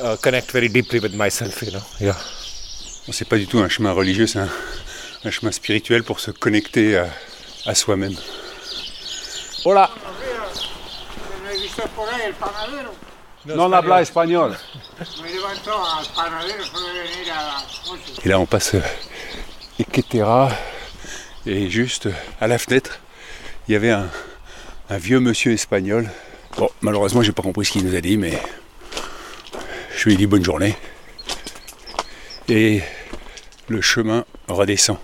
uh, 0.00 0.16
connect 0.22 0.50
very 0.52 0.68
deeply 0.68 1.00
with 1.00 1.14
myself, 1.14 1.62
you 1.62 1.72
know. 1.72 1.82
Yeah. 1.98 2.16
c'est 3.12 3.28
pas 3.28 3.38
du 3.38 3.46
tout 3.46 3.58
un 3.58 3.68
chemin 3.68 3.92
religieux, 3.92 4.26
c'est 4.26 4.40
un, 4.40 4.48
un 5.24 5.30
chemin 5.30 5.52
spirituel 5.52 6.02
pour 6.02 6.20
se 6.20 6.30
connecter 6.30 6.96
à, 6.98 7.08
à 7.64 7.74
soi-même. 7.74 8.14
Hola, 9.68 9.90
No 11.42 11.50
he 11.50 11.58
visto 11.60 11.82
por 11.96 12.08
ahí 12.08 12.22
el 12.26 12.34
panadero. 12.34 12.94
non 13.46 13.74
habla 13.74 14.00
espagnol. 14.00 14.56
Me 15.22 15.28
levantó 15.32 15.74
al 15.74 16.06
panadero, 16.14 16.62
suele 16.64 17.02
venir 17.02 17.32
a 17.32 17.42
las 17.42 17.82
8. 17.90 18.20
Et 18.24 18.28
là, 18.28 18.38
on 18.38 18.46
passe 18.46 18.74
euh, 18.74 18.82
Equetera 19.80 20.50
et 21.46 21.68
juste 21.68 22.06
euh, 22.06 22.12
à 22.40 22.46
la 22.46 22.58
fenêtre, 22.58 23.00
il 23.66 23.72
y 23.72 23.74
avait 23.74 23.90
un, 23.90 24.08
un 24.88 24.98
vieux 24.98 25.18
monsieur 25.18 25.50
espagnol. 25.52 26.10
Bon, 26.56 26.70
malheureusement, 26.80 27.22
j'ai 27.22 27.32
pas 27.32 27.42
compris 27.42 27.66
ce 27.66 27.72
qu'il 27.72 27.84
nous 27.84 27.96
a 27.96 28.00
dit, 28.00 28.16
mais 28.16 28.40
je 29.96 30.04
lui 30.04 30.14
ai 30.14 30.16
dit 30.16 30.26
bonne 30.28 30.44
journée. 30.44 30.76
Et 32.48 32.82
le 33.66 33.80
chemin 33.80 34.24
redescend. 34.46 34.98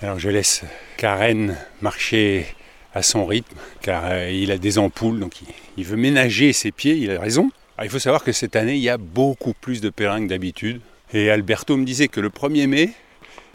Alors 0.00 0.18
je 0.18 0.30
laisse 0.30 0.62
Karen 0.96 1.56
marcher 1.80 2.46
à 2.94 3.02
son 3.02 3.26
rythme, 3.26 3.56
car 3.82 4.04
euh, 4.06 4.30
il 4.30 4.50
a 4.50 4.58
des 4.58 4.78
ampoules, 4.78 5.20
donc 5.20 5.34
il, 5.76 5.84
veut 5.84 5.96
ménager 5.96 6.52
ses 6.52 6.72
pieds, 6.72 6.96
il 6.96 7.10
a 7.10 7.20
raison. 7.20 7.50
Alors, 7.76 7.84
il 7.84 7.90
faut 7.90 7.98
savoir 7.98 8.24
que 8.24 8.32
cette 8.32 8.56
année, 8.56 8.74
il 8.76 8.82
y 8.82 8.88
a 8.88 8.96
beaucoup 8.96 9.52
plus 9.52 9.82
de 9.82 9.90
pèlerins 9.90 10.22
que 10.22 10.28
d'habitude. 10.28 10.80
Et 11.12 11.30
Alberto 11.30 11.76
me 11.76 11.84
disait 11.84 12.08
que 12.08 12.20
le 12.20 12.30
1er 12.30 12.66
mai, 12.66 12.90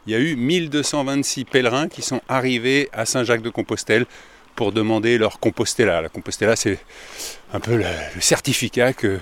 il 0.06 0.14
y 0.14 0.16
a 0.16 0.20
eu 0.20 0.36
1226 0.36 1.46
pèlerins 1.46 1.88
qui 1.88 2.04
sont 2.04 2.22
arrivés 2.30 2.90
à 2.94 3.06
Saint-Jacques-de-Compostelle 3.06 4.06
pour 4.56 4.72
demander 4.72 5.18
leur 5.18 5.40
Compostella. 5.40 6.02
La 6.02 6.10
Compostella, 6.10 6.56
c'est 6.56 6.78
un 7.52 7.60
peu 7.60 7.78
le, 7.78 7.86
certificat 8.20 8.94
que 8.94 9.20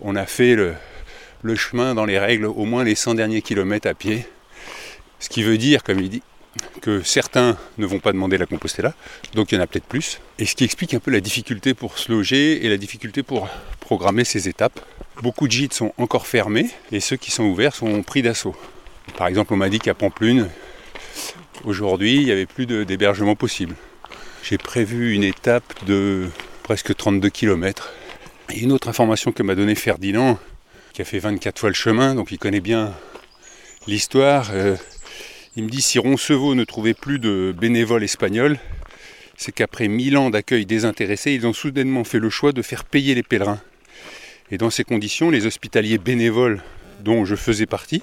on 0.00 0.16
a 0.16 0.26
fait 0.26 0.56
le 0.56 1.54
chemin 1.54 1.94
dans 1.94 2.04
les 2.04 2.18
règles, 2.18 2.46
au 2.46 2.64
moins 2.64 2.82
les 2.82 2.96
100 2.96 3.14
derniers 3.14 3.42
kilomètres 3.42 3.88
à 3.88 3.94
pied. 3.94 4.26
Ce 5.20 5.28
qui 5.28 5.44
veut 5.44 5.56
dire, 5.56 5.84
comme 5.84 6.00
il 6.00 6.08
dit, 6.08 6.22
que 6.80 7.02
certains 7.02 7.56
ne 7.78 7.86
vont 7.86 7.98
pas 7.98 8.12
demander 8.12 8.38
la 8.38 8.46
Compostella, 8.46 8.94
donc 9.34 9.52
il 9.52 9.56
y 9.56 9.58
en 9.58 9.62
a 9.62 9.66
peut-être 9.66 9.86
plus. 9.86 10.20
Et 10.38 10.46
ce 10.46 10.54
qui 10.54 10.64
explique 10.64 10.94
un 10.94 11.00
peu 11.00 11.10
la 11.10 11.20
difficulté 11.20 11.74
pour 11.74 11.98
se 11.98 12.10
loger 12.12 12.64
et 12.64 12.68
la 12.68 12.76
difficulté 12.76 13.22
pour 13.22 13.48
programmer 13.80 14.24
ces 14.24 14.48
étapes. 14.48 14.80
Beaucoup 15.22 15.46
de 15.46 15.52
gîtes 15.52 15.74
sont 15.74 15.92
encore 15.98 16.26
fermés 16.26 16.70
et 16.90 17.00
ceux 17.00 17.16
qui 17.16 17.30
sont 17.30 17.44
ouverts 17.44 17.74
sont 17.74 18.02
pris 18.02 18.22
d'assaut. 18.22 18.56
Par 19.16 19.26
exemple, 19.26 19.52
on 19.52 19.56
m'a 19.56 19.68
dit 19.68 19.78
qu'à 19.78 19.94
Pamplune, 19.94 20.48
Aujourd'hui, 21.64 22.16
il 22.16 22.24
n'y 22.24 22.32
avait 22.32 22.46
plus 22.46 22.66
d'hébergement 22.66 23.36
possible. 23.36 23.76
J'ai 24.42 24.58
prévu 24.58 25.14
une 25.14 25.22
étape 25.22 25.62
de 25.86 26.28
presque 26.64 26.96
32 26.96 27.28
km. 27.28 27.92
Et 28.50 28.60
une 28.60 28.72
autre 28.72 28.88
information 28.88 29.30
que 29.30 29.44
m'a 29.44 29.54
donné 29.54 29.76
Ferdinand, 29.76 30.38
qui 30.92 31.02
a 31.02 31.04
fait 31.04 31.20
24 31.20 31.60
fois 31.60 31.68
le 31.68 31.74
chemin, 31.74 32.16
donc 32.16 32.32
il 32.32 32.38
connaît 32.38 32.60
bien 32.60 32.92
l'histoire. 33.86 34.50
euh, 34.52 34.76
il 35.54 35.64
me 35.64 35.68
dit 35.68 35.82
si 35.82 35.98
Roncevaux 35.98 36.54
ne 36.54 36.64
trouvait 36.64 36.94
plus 36.94 37.18
de 37.18 37.54
bénévoles 37.58 38.04
espagnols, 38.04 38.58
c'est 39.36 39.52
qu'après 39.52 39.88
mille 39.88 40.16
ans 40.16 40.30
d'accueil 40.30 40.64
désintéressé, 40.64 41.32
ils 41.32 41.46
ont 41.46 41.52
soudainement 41.52 42.04
fait 42.04 42.18
le 42.18 42.30
choix 42.30 42.52
de 42.52 42.62
faire 42.62 42.84
payer 42.84 43.14
les 43.14 43.22
pèlerins. 43.22 43.60
Et 44.50 44.58
dans 44.58 44.70
ces 44.70 44.84
conditions, 44.84 45.30
les 45.30 45.46
hospitaliers 45.46 45.98
bénévoles 45.98 46.62
dont 47.00 47.24
je 47.24 47.36
faisais 47.36 47.66
partie 47.66 48.02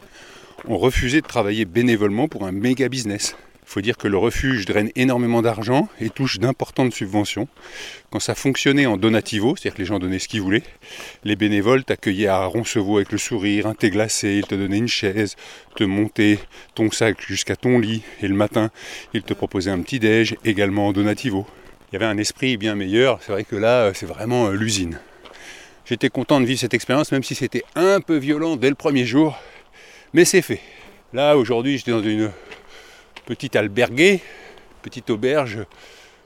ont 0.67 0.77
refusé 0.77 1.21
de 1.21 1.27
travailler 1.27 1.65
bénévolement 1.65 2.27
pour 2.27 2.45
un 2.45 2.51
méga 2.51 2.89
business. 2.89 3.35
Il 3.69 3.71
faut 3.71 3.81
dire 3.81 3.97
que 3.97 4.07
le 4.07 4.17
refuge 4.17 4.65
draine 4.65 4.89
énormément 4.95 5.43
d'argent 5.43 5.89
et 6.01 6.09
touche 6.09 6.39
d'importantes 6.39 6.91
subventions. 6.91 7.47
Quand 8.09 8.19
ça 8.19 8.33
fonctionnait 8.33 8.87
en 8.87 8.97
donativo, 8.97 9.55
c'est-à-dire 9.55 9.75
que 9.75 9.81
les 9.81 9.85
gens 9.85 9.99
donnaient 9.99 10.17
ce 10.17 10.27
qu'ils 10.27 10.41
voulaient, 10.41 10.63
les 11.23 11.35
bénévoles 11.35 11.83
t'accueillaient 11.83 12.25
à 12.25 12.45
Roncevaux 12.45 12.97
avec 12.97 13.11
le 13.11 13.19
sourire, 13.19 13.67
un 13.67 13.75
thé 13.75 13.91
glacé, 13.91 14.37
ils 14.37 14.47
te 14.47 14.55
donnaient 14.55 14.79
une 14.79 14.87
chaise, 14.87 15.35
te 15.75 15.83
montaient 15.83 16.39
ton 16.73 16.89
sac 16.89 17.21
jusqu'à 17.21 17.55
ton 17.55 17.77
lit, 17.77 18.01
et 18.23 18.27
le 18.27 18.33
matin, 18.33 18.71
ils 19.13 19.21
te 19.21 19.35
proposaient 19.35 19.69
un 19.69 19.81
petit 19.81 19.99
déj, 19.99 20.35
également 20.43 20.87
en 20.87 20.91
donativo. 20.91 21.45
Il 21.91 21.93
y 21.93 21.95
avait 21.97 22.11
un 22.11 22.17
esprit 22.17 22.57
bien 22.57 22.73
meilleur, 22.73 23.19
c'est 23.21 23.33
vrai 23.33 23.43
que 23.43 23.55
là, 23.55 23.83
euh, 23.83 23.91
c'est 23.93 24.07
vraiment 24.07 24.47
euh, 24.47 24.53
l'usine. 24.53 24.99
J'étais 25.85 26.09
content 26.09 26.41
de 26.41 26.45
vivre 26.47 26.59
cette 26.59 26.73
expérience, 26.73 27.11
même 27.11 27.23
si 27.23 27.35
c'était 27.35 27.63
un 27.75 28.01
peu 28.01 28.17
violent 28.17 28.55
dès 28.55 28.69
le 28.69 28.75
premier 28.75 29.05
jour, 29.05 29.37
mais 30.13 30.25
c'est 30.25 30.41
fait. 30.41 30.61
Là, 31.13 31.37
aujourd'hui, 31.37 31.77
j'étais 31.77 31.91
dans 31.91 32.01
une 32.01 32.31
petite 33.29 33.55
alberguée, 33.55 34.21
petite 34.81 35.11
auberge. 35.11 35.59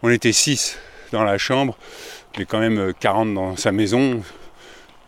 On 0.04 0.10
était 0.10 0.32
6 0.32 0.80
dans 1.12 1.26
la 1.26 1.38
chambre, 1.38 1.78
mais 2.38 2.46
quand 2.46 2.60
même 2.60 2.94
40 2.98 3.34
dans 3.34 3.58
sa 3.58 3.74
maison. 3.74 4.24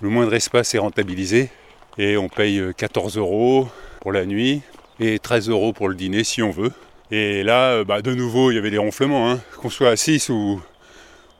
Le 0.01 0.09
moindre 0.09 0.33
espace 0.33 0.75
est 0.75 0.77
rentabilisé. 0.77 1.49
Et 1.97 2.17
on 2.17 2.27
paye 2.27 2.61
14 2.75 3.17
euros 3.17 3.69
pour 4.01 4.11
la 4.11 4.25
nuit 4.25 4.61
et 4.99 5.19
13 5.19 5.47
euros 5.47 5.71
pour 5.71 5.87
le 5.87 5.95
dîner 5.95 6.25
si 6.25 6.43
on 6.43 6.51
veut. 6.51 6.73
Et 7.11 7.43
là, 7.43 7.85
bah, 7.85 8.01
de 8.01 8.13
nouveau, 8.13 8.51
il 8.51 8.55
y 8.55 8.57
avait 8.57 8.71
des 8.71 8.77
ronflements. 8.77 9.31
hein. 9.31 9.39
Qu'on 9.61 9.69
soit 9.69 9.91
à 9.91 9.95
6 9.95 10.27
ou, 10.27 10.61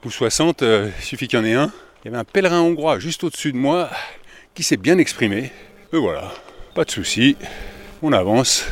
ou 0.06 0.10
60, 0.10 0.62
euh, 0.62 0.88
il 0.98 1.04
suffit 1.04 1.28
qu'il 1.28 1.38
y 1.38 1.42
en 1.42 1.44
ait 1.44 1.52
un. 1.52 1.70
Il 2.02 2.06
y 2.06 2.08
avait 2.08 2.18
un 2.18 2.24
pèlerin 2.24 2.62
hongrois 2.62 2.98
juste 2.98 3.24
au-dessus 3.24 3.52
de 3.52 3.58
moi 3.58 3.90
qui 4.54 4.62
s'est 4.62 4.78
bien 4.78 4.96
exprimé. 4.96 5.52
Et 5.92 5.98
voilà, 5.98 6.32
pas 6.74 6.84
de 6.84 6.90
souci, 6.90 7.36
on 8.00 8.14
avance. 8.14 8.66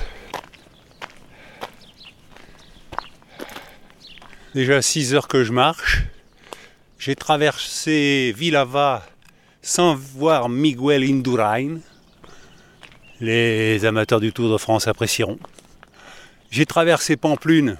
Déjà 4.54 4.80
6 4.80 5.14
heures 5.14 5.26
que 5.26 5.42
je 5.42 5.50
marche. 5.50 6.04
J'ai 6.96 7.16
traversé 7.16 8.32
Villava 8.36 9.04
sans 9.62 9.96
voir 9.96 10.48
Miguel 10.48 11.02
Indurain. 11.02 11.80
Les 13.20 13.84
amateurs 13.84 14.20
du 14.20 14.32
Tour 14.32 14.52
de 14.52 14.56
France 14.56 14.86
apprécieront. 14.86 15.40
J'ai 16.52 16.66
traversé 16.66 17.16
Pamplune 17.16 17.78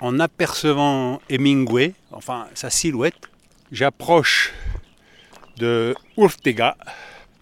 en 0.00 0.18
apercevant 0.18 1.20
Hemingway, 1.28 1.92
enfin 2.10 2.46
sa 2.54 2.70
silhouette. 2.70 3.28
J'approche 3.70 4.54
de 5.58 5.94
Urtega. 6.16 6.78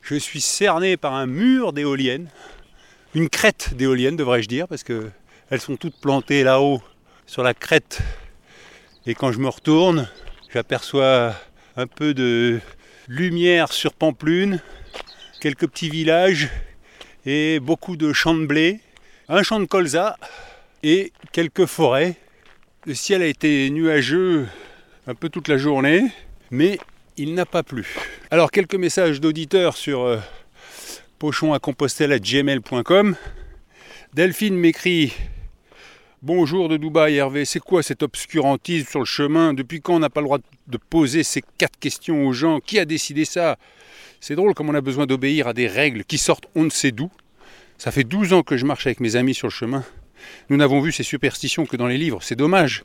Je 0.03 0.17
suis 0.17 0.41
cerné 0.41 0.97
par 0.97 1.15
un 1.15 1.27
mur 1.27 1.73
d'éoliennes, 1.73 2.29
une 3.15 3.29
crête 3.29 3.75
d'éoliennes 3.75 4.17
devrais-je 4.17 4.49
dire, 4.49 4.67
parce 4.67 4.83
que 4.83 5.09
elles 5.51 5.61
sont 5.61 5.77
toutes 5.77 6.01
plantées 6.01 6.43
là-haut 6.43 6.83
sur 7.27 7.45
la 7.45 7.55
crête. 7.55 8.03
Et 9.11 9.15
quand 9.15 9.33
je 9.33 9.41
me 9.41 9.49
retourne, 9.49 10.09
j'aperçois 10.55 11.35
un 11.77 11.89
peu 11.89 12.15
de 12.15 12.61
lumière 13.09 13.73
sur 13.73 13.93
Pamplune, 13.93 14.63
quelques 15.41 15.67
petits 15.67 15.91
villages 15.91 16.49
et 17.27 17.59
beaucoup 17.59 17.97
de 17.97 18.13
champs 18.13 18.37
de 18.37 18.47
blé, 18.47 18.79
un 19.29 19.43
champ 19.43 19.59
de 19.59 19.65
colza 19.65 20.17
et 20.85 21.13
quelques 21.33 21.67
forêts. 21.67 22.15
Le 22.87 22.95
ciel 22.95 23.23
a 23.23 23.27
été 23.27 23.69
nuageux 23.71 24.47
un 25.09 25.17
peu 25.17 25.29
toute 25.29 25.49
la 25.49 25.57
journée, 25.57 26.05
mais 26.53 26.79
il 27.17 27.35
n'a 27.35 27.47
pas 27.47 27.65
plu. 27.65 27.89
Alors 28.31 28.53
quelques 28.53 28.77
messages 28.77 29.21
d'auditeurs 29.21 29.77
sur 29.77 30.03
euh, 30.03 30.21
pochon-à-compostelle@gmail.com. 31.19 33.17
Delphine 34.15 34.55
m'écrit 34.55 35.13
Bonjour 36.23 36.69
de 36.69 36.77
Dubaï 36.77 37.17
Hervé, 37.17 37.47
c'est 37.47 37.61
quoi 37.61 37.83
cet 37.83 38.03
obscurantisme 38.03 38.87
sur 38.87 38.99
le 38.99 39.07
chemin? 39.07 39.55
Depuis 39.55 39.81
quand 39.81 39.95
on 39.95 40.01
n'a 40.01 40.11
pas 40.11 40.21
le 40.21 40.27
droit 40.27 40.39
de 40.67 40.77
poser 40.77 41.23
ces 41.23 41.43
quatre 41.57 41.79
questions 41.79 42.27
aux 42.27 42.35
gens? 42.35 42.61
Qui 42.61 42.79
a 42.79 42.85
décidé 42.85 43.25
ça? 43.25 43.57
C'est 44.21 44.35
drôle 44.35 44.53
comme 44.53 44.69
on 44.69 44.75
a 44.75 44.83
besoin 44.83 45.07
d'obéir 45.07 45.49
à 45.49 45.55
des 45.55 45.67
règles 45.67 46.05
qui 46.05 46.19
sortent 46.19 46.45
on 46.55 46.65
ne 46.65 46.69
sait 46.69 46.91
d'où. 46.91 47.11
Ça 47.79 47.91
fait 47.91 48.05
12 48.05 48.35
ans 48.35 48.43
que 48.43 48.59
je 48.59 48.67
marche 48.67 48.87
avec 48.87 49.01
mes 49.01 49.17
amis 49.17 49.33
sur 49.33 49.47
le 49.47 49.53
chemin. 49.53 49.83
Nous 50.51 50.59
n'avons 50.59 50.83
vu 50.83 50.93
ces 50.93 51.05
superstitions 51.05 51.65
que 51.65 51.79
dans 51.79 51.87
les 51.87 51.97
livres. 51.97 52.23
C'est 52.23 52.37
dommage 52.37 52.83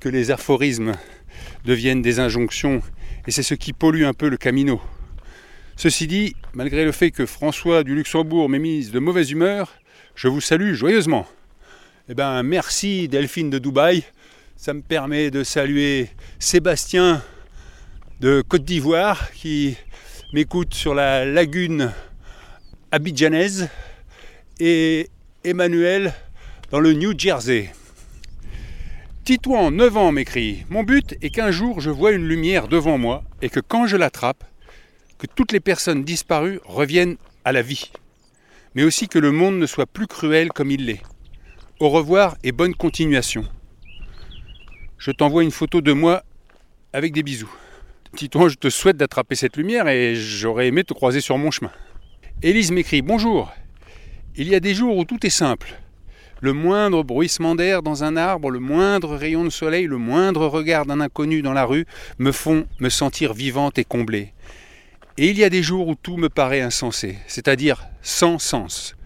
que 0.00 0.08
les 0.08 0.30
aphorismes 0.30 0.94
deviennent 1.66 2.00
des 2.00 2.18
injonctions 2.18 2.80
et 3.26 3.30
c'est 3.30 3.42
ce 3.42 3.52
qui 3.52 3.74
pollue 3.74 4.04
un 4.04 4.14
peu 4.14 4.30
le 4.30 4.38
camino. 4.38 4.80
Ceci 5.76 6.06
dit, 6.06 6.34
malgré 6.54 6.86
le 6.86 6.92
fait 6.92 7.10
que 7.10 7.26
François 7.26 7.84
du 7.84 7.94
Luxembourg 7.94 8.48
m'ait 8.48 8.58
mise 8.58 8.90
de 8.90 9.00
mauvaise 9.00 9.30
humeur, 9.32 9.74
je 10.14 10.28
vous 10.28 10.40
salue 10.40 10.72
joyeusement. 10.72 11.26
Eh 12.12 12.14
ben, 12.14 12.42
merci 12.42 13.06
Delphine 13.06 13.50
de 13.50 13.60
Dubaï. 13.60 14.02
Ça 14.56 14.74
me 14.74 14.82
permet 14.82 15.30
de 15.30 15.44
saluer 15.44 16.10
Sébastien 16.40 17.22
de 18.18 18.42
Côte 18.42 18.64
d'Ivoire 18.64 19.30
qui 19.30 19.76
m'écoute 20.32 20.74
sur 20.74 20.92
la 20.92 21.24
lagune 21.24 21.92
abidjanaise 22.90 23.68
et 24.58 25.08
Emmanuel 25.44 26.12
dans 26.72 26.80
le 26.80 26.94
New 26.94 27.16
Jersey. 27.16 27.72
Titouan, 29.22 29.70
9 29.70 29.96
ans, 29.96 30.10
m'écrit 30.10 30.64
Mon 30.68 30.82
but 30.82 31.14
est 31.22 31.30
qu'un 31.30 31.52
jour 31.52 31.80
je 31.80 31.90
vois 31.90 32.10
une 32.10 32.26
lumière 32.26 32.66
devant 32.66 32.98
moi 32.98 33.22
et 33.40 33.50
que 33.50 33.60
quand 33.60 33.86
je 33.86 33.96
l'attrape, 33.96 34.42
que 35.18 35.28
toutes 35.28 35.52
les 35.52 35.60
personnes 35.60 36.02
disparues 36.02 36.58
reviennent 36.64 37.18
à 37.44 37.52
la 37.52 37.62
vie, 37.62 37.92
mais 38.74 38.82
aussi 38.82 39.06
que 39.06 39.20
le 39.20 39.30
monde 39.30 39.60
ne 39.60 39.66
soit 39.66 39.86
plus 39.86 40.08
cruel 40.08 40.48
comme 40.48 40.72
il 40.72 40.86
l'est. 40.86 41.02
Au 41.80 41.88
revoir 41.88 42.36
et 42.44 42.52
bonne 42.52 42.74
continuation. 42.74 43.42
Je 44.98 45.10
t'envoie 45.12 45.44
une 45.44 45.50
photo 45.50 45.80
de 45.80 45.94
moi 45.94 46.22
avec 46.92 47.14
des 47.14 47.22
bisous. 47.22 47.50
Titouan, 48.14 48.50
je 48.50 48.56
te 48.56 48.68
souhaite 48.68 48.98
d'attraper 48.98 49.34
cette 49.34 49.56
lumière 49.56 49.88
et 49.88 50.14
j'aurais 50.14 50.66
aimé 50.66 50.84
te 50.84 50.92
croiser 50.92 51.22
sur 51.22 51.38
mon 51.38 51.50
chemin. 51.50 51.72
Élise 52.42 52.70
m'écrit 52.70 53.00
Bonjour. 53.00 53.50
Il 54.36 54.46
y 54.46 54.54
a 54.54 54.60
des 54.60 54.74
jours 54.74 54.94
où 54.98 55.06
tout 55.06 55.26
est 55.26 55.30
simple. 55.30 55.72
Le 56.42 56.52
moindre 56.52 57.02
bruissement 57.02 57.54
d'air 57.54 57.82
dans 57.82 58.04
un 58.04 58.14
arbre, 58.14 58.50
le 58.50 58.60
moindre 58.60 59.16
rayon 59.16 59.44
de 59.44 59.48
soleil, 59.48 59.86
le 59.86 59.96
moindre 59.96 60.48
regard 60.48 60.84
d'un 60.84 61.00
inconnu 61.00 61.40
dans 61.40 61.54
la 61.54 61.64
rue 61.64 61.86
me 62.18 62.30
font 62.30 62.66
me 62.78 62.90
sentir 62.90 63.32
vivante 63.32 63.78
et 63.78 63.84
comblée. 63.84 64.34
Et 65.16 65.30
il 65.30 65.38
y 65.38 65.44
a 65.44 65.50
des 65.50 65.62
jours 65.62 65.88
où 65.88 65.94
tout 65.94 66.18
me 66.18 66.28
paraît 66.28 66.60
insensé, 66.60 67.16
c'est-à-dire 67.26 67.88
sans 68.02 68.38
sens. 68.38 68.96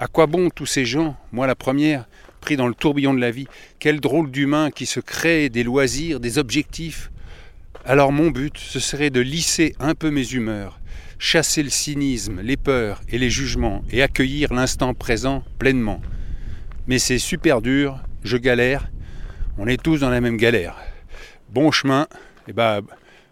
À 0.00 0.06
quoi 0.06 0.26
bon 0.26 0.48
tous 0.48 0.66
ces 0.66 0.84
gens, 0.84 1.16
moi 1.32 1.48
la 1.48 1.56
première, 1.56 2.06
pris 2.40 2.56
dans 2.56 2.68
le 2.68 2.74
tourbillon 2.74 3.14
de 3.14 3.20
la 3.20 3.32
vie 3.32 3.48
Quel 3.80 3.98
drôle 3.98 4.30
d'humain 4.30 4.70
qui 4.70 4.86
se 4.86 5.00
crée 5.00 5.48
des 5.48 5.64
loisirs, 5.64 6.20
des 6.20 6.38
objectifs 6.38 7.10
Alors 7.84 8.12
mon 8.12 8.30
but, 8.30 8.56
ce 8.58 8.78
serait 8.78 9.10
de 9.10 9.18
lisser 9.20 9.74
un 9.80 9.96
peu 9.96 10.12
mes 10.12 10.34
humeurs, 10.34 10.78
chasser 11.18 11.64
le 11.64 11.70
cynisme, 11.70 12.40
les 12.42 12.56
peurs 12.56 13.00
et 13.08 13.18
les 13.18 13.28
jugements, 13.28 13.82
et 13.90 14.00
accueillir 14.00 14.54
l'instant 14.54 14.94
présent 14.94 15.42
pleinement. 15.58 16.00
Mais 16.86 17.00
c'est 17.00 17.18
super 17.18 17.60
dur, 17.60 17.98
je 18.22 18.36
galère, 18.36 18.88
on 19.58 19.66
est 19.66 19.82
tous 19.82 19.98
dans 19.98 20.10
la 20.10 20.20
même 20.20 20.36
galère. 20.36 20.76
Bon 21.50 21.72
chemin, 21.72 22.06
et 22.46 22.52
bah 22.52 22.82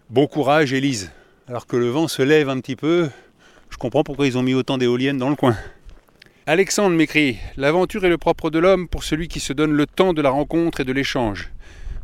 bon 0.09 0.27
courage 0.27 0.73
Élise. 0.73 1.13
Alors 1.47 1.65
que 1.65 1.77
le 1.77 1.87
vent 1.87 2.09
se 2.09 2.23
lève 2.23 2.49
un 2.49 2.59
petit 2.59 2.75
peu, 2.75 3.09
je 3.69 3.77
comprends 3.77 4.03
pourquoi 4.03 4.27
ils 4.27 4.37
ont 4.37 4.43
mis 4.43 4.53
autant 4.53 4.77
d'éoliennes 4.77 5.17
dans 5.17 5.29
le 5.29 5.37
coin. 5.37 5.55
Alexandre 6.49 6.95
m'écrit 6.95 7.39
L'aventure 7.57 8.05
est 8.05 8.09
le 8.09 8.17
propre 8.17 8.49
de 8.49 8.57
l'homme 8.57 8.87
pour 8.87 9.03
celui 9.03 9.27
qui 9.27 9.41
se 9.41 9.51
donne 9.51 9.73
le 9.73 9.85
temps 9.85 10.13
de 10.13 10.21
la 10.21 10.29
rencontre 10.29 10.79
et 10.79 10.85
de 10.85 10.93
l'échange. 10.93 11.51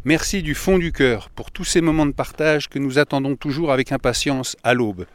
Merci 0.04 0.44
du 0.44 0.54
fond 0.54 0.78
du 0.78 0.92
cœur 0.92 1.30
pour 1.30 1.50
tous 1.50 1.64
ces 1.64 1.80
moments 1.80 2.06
de 2.06 2.12
partage 2.12 2.68
que 2.68 2.78
nous 2.78 3.00
attendons 3.00 3.38
toujours 3.38 3.72
avec 3.72 3.94
impatience 3.94 4.58
à 4.62 4.74
l'aube. 4.74 5.06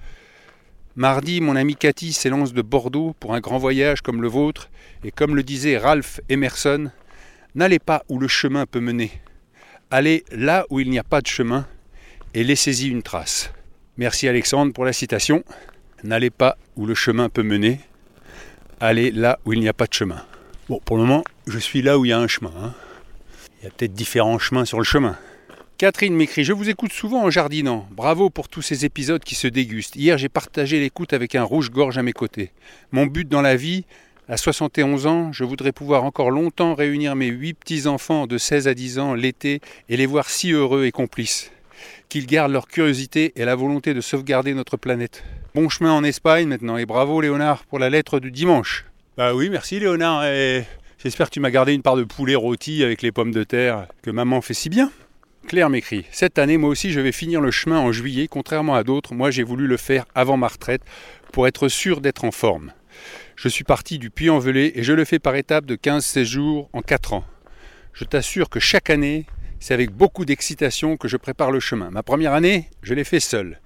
Mardi, 0.97 1.43
mon 1.43 1.57
ami 1.57 1.77
Cathy 1.77 2.15
s'élance 2.15 2.55
de 2.55 2.63
Bordeaux 2.63 3.15
pour 3.21 3.35
un 3.35 3.41
grand 3.41 3.59
voyage 3.59 4.01
comme 4.01 4.23
le 4.23 4.29
vôtre, 4.29 4.71
et 5.05 5.11
comme 5.11 5.37
le 5.37 5.43
disait 5.43 5.77
Ralph 5.77 6.23
Emerson, 6.31 6.91
n'allez 7.55 7.81
pas 7.81 8.05
où 8.09 8.19
le 8.19 8.29
chemin 8.29 8.65
peut 8.65 8.81
mener. 8.81 9.13
Allez 9.91 10.25
là 10.33 10.65
où 10.71 10.81
il 10.81 10.89
n'y 10.89 10.99
a 10.99 11.05
pas 11.05 11.21
de 11.21 11.27
chemin, 11.27 11.67
et 12.33 12.45
laissez-y 12.45 12.89
une 12.89 13.03
trace. 13.03 13.53
Merci 13.99 14.27
Alexandre 14.27 14.73
pour 14.73 14.87
la 14.87 14.95
citation. 14.95 15.45
N'allez 16.03 16.31
pas 16.31 16.57
où 16.77 16.87
le 16.87 16.95
chemin 16.95 17.29
peut 17.29 17.43
mener, 17.43 17.79
allez 18.81 19.11
là 19.11 19.39
où 19.45 19.53
il 19.53 19.61
n'y 19.61 19.69
a 19.69 19.73
pas 19.73 19.87
de 19.87 19.95
chemin. 19.95 20.23
Bon, 20.69 20.81
pour 20.85 20.97
le 20.97 21.05
moment, 21.05 21.25
je 21.47 21.59
suis 21.59 21.83
là 21.83 21.99
où 21.99 22.05
il 22.05 22.09
y 22.09 22.13
a 22.13 22.19
un 22.19 22.29
chemin. 22.29 22.53
hein. 22.63 22.75
Il 23.61 23.65
y 23.65 23.67
a 23.69 23.71
peut-être 23.71 23.95
différents 23.95 24.39
chemins 24.39 24.65
sur 24.65 24.79
le 24.79 24.85
chemin. 24.85 25.17
Catherine 25.79 26.15
m'écrit 26.15 26.45
Je 26.45 26.53
vous 26.53 26.69
écoute 26.69 26.93
souvent 26.93 27.25
en 27.25 27.31
jardinant. 27.31 27.89
Bravo 27.91 28.31
pour 28.31 28.49
tous 28.49 28.63
ces 28.63 28.85
épisodes 28.85 29.23
qui 29.23 29.35
se 29.35 29.47
dégustent. 29.49 29.97
Hier, 29.97 30.19
j'ai 30.19 30.29
partagé 30.29 30.81
l'écoute 30.81 31.13
avec 31.13 31.35
un 31.35 31.43
rouge-gorge 31.45 31.99
à 31.99 32.03
mes 32.03 32.13
côtés. 32.13 32.51
Mon 32.93 33.07
but 33.07 33.29
dans 33.29 33.43
la 33.43 33.57
vie, 33.57 33.85
à 34.29 34.37
71 34.37 35.07
ans, 35.07 35.33
je 35.33 35.45
voudrais 35.45 35.73
pouvoir 35.73 36.05
encore 36.05 36.31
longtemps 36.31 36.75
réunir 36.75 37.17
mes 37.17 37.29
huit 37.29 37.55
petits-enfants 37.55 38.27
de 38.27 38.39
16 38.39 38.69
à 38.69 38.75
10 38.75 38.99
ans 38.99 39.15
l'été 39.15 39.61
et 39.89 39.97
les 39.97 40.07
voir 40.07 40.29
si 40.29 40.53
heureux 40.53 40.85
et 40.85 40.93
complices. 40.93 41.51
Qu'ils 42.09 42.27
gardent 42.27 42.53
leur 42.53 42.69
curiosité 42.69 43.33
et 43.37 43.45
la 43.45 43.55
volonté 43.55 43.95
de 43.95 44.01
sauvegarder 44.01 44.55
notre 44.55 44.77
planète. 44.77 45.23
Bon 45.61 45.69
chemin 45.69 45.91
en 45.91 46.05
Espagne 46.05 46.47
maintenant 46.47 46.77
et 46.77 46.87
bravo 46.87 47.21
Léonard 47.21 47.65
pour 47.65 47.81
la 47.81 47.91
lettre 47.91 48.21
du 48.21 48.31
dimanche. 48.31 48.85
Bah 49.17 49.35
oui, 49.35 49.51
merci 49.51 49.81
Léonard 49.81 50.25
et 50.25 50.63
j'espère 51.03 51.27
que 51.27 51.33
tu 51.35 51.41
m'as 51.41 51.51
gardé 51.51 51.75
une 51.75 51.83
part 51.83 51.97
de 51.97 52.05
poulet 52.05 52.37
rôti 52.37 52.85
avec 52.85 53.03
les 53.03 53.11
pommes 53.11 53.33
de 53.33 53.43
terre 53.43 53.89
que 54.03 54.13
maman 54.13 54.41
fait 54.41 54.55
si 54.55 54.69
bien. 54.69 54.93
Claire 55.49 55.69
m'écrit 55.69 56.07
Cette 56.13 56.39
année, 56.39 56.59
moi 56.59 56.71
aussi, 56.71 56.93
je 56.93 57.01
vais 57.01 57.11
finir 57.11 57.41
le 57.41 57.51
chemin 57.51 57.81
en 57.81 57.91
juillet. 57.91 58.29
Contrairement 58.29 58.77
à 58.77 58.85
d'autres, 58.85 59.15
moi, 59.15 59.33
j'ai 59.33 59.43
voulu 59.43 59.67
le 59.67 59.77
faire 59.77 60.05
avant 60.15 60.37
ma 60.37 60.47
retraite 60.47 60.83
pour 61.33 61.49
être 61.49 61.67
sûr 61.67 62.01
d'être 62.01 62.25
en 62.25 62.31
forme. 62.31 62.73
Je 63.35 63.49
suis 63.49 63.65
parti 63.65 63.99
du 63.99 64.11
Puy-en-Velay 64.11 64.71
et 64.77 64.85
je 64.85 64.93
le 64.93 65.05
fais 65.05 65.19
par 65.19 65.35
étapes 65.35 65.67
de 65.67 65.75
15-16 65.75 66.23
jours 66.23 66.71
en 66.73 66.83
4 66.83 67.15
ans. 67.15 67.25
Je 67.95 68.05
t'assure 68.05 68.49
que 68.49 68.61
chaque 68.61 68.91
année, 68.91 69.27
c'est 69.59 69.75
avec 69.75 69.91
beaucoup 69.91 70.25
d'excitation 70.25 70.97
que 70.97 71.09
je 71.09 71.17
prépare 71.17 71.51
le 71.51 71.59
chemin. 71.59 71.91
Ma 71.91 72.05
première 72.05 72.35
année, 72.35 72.71
je 72.85 72.95
l'ai 72.95 73.03
fait 73.03 73.19
seul. 73.19 73.59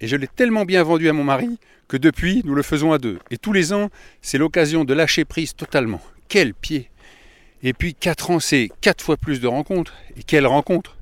Et 0.00 0.08
je 0.08 0.16
l'ai 0.16 0.28
tellement 0.28 0.64
bien 0.64 0.82
vendu 0.82 1.08
à 1.08 1.12
mon 1.12 1.24
mari 1.24 1.58
que 1.88 1.96
depuis, 1.96 2.42
nous 2.44 2.54
le 2.54 2.62
faisons 2.62 2.92
à 2.92 2.98
deux. 2.98 3.18
Et 3.30 3.36
tous 3.36 3.52
les 3.52 3.72
ans, 3.72 3.90
c'est 4.22 4.38
l'occasion 4.38 4.84
de 4.84 4.94
lâcher 4.94 5.24
prise 5.24 5.54
totalement. 5.54 6.00
Quel 6.28 6.54
pied 6.54 6.88
Et 7.62 7.72
puis 7.72 7.94
4 7.94 8.30
ans, 8.30 8.40
c'est 8.40 8.70
4 8.80 9.02
fois 9.02 9.16
plus 9.16 9.40
de 9.40 9.46
rencontres. 9.46 9.94
Et 10.16 10.22
quelles 10.22 10.46
rencontres 10.46 10.96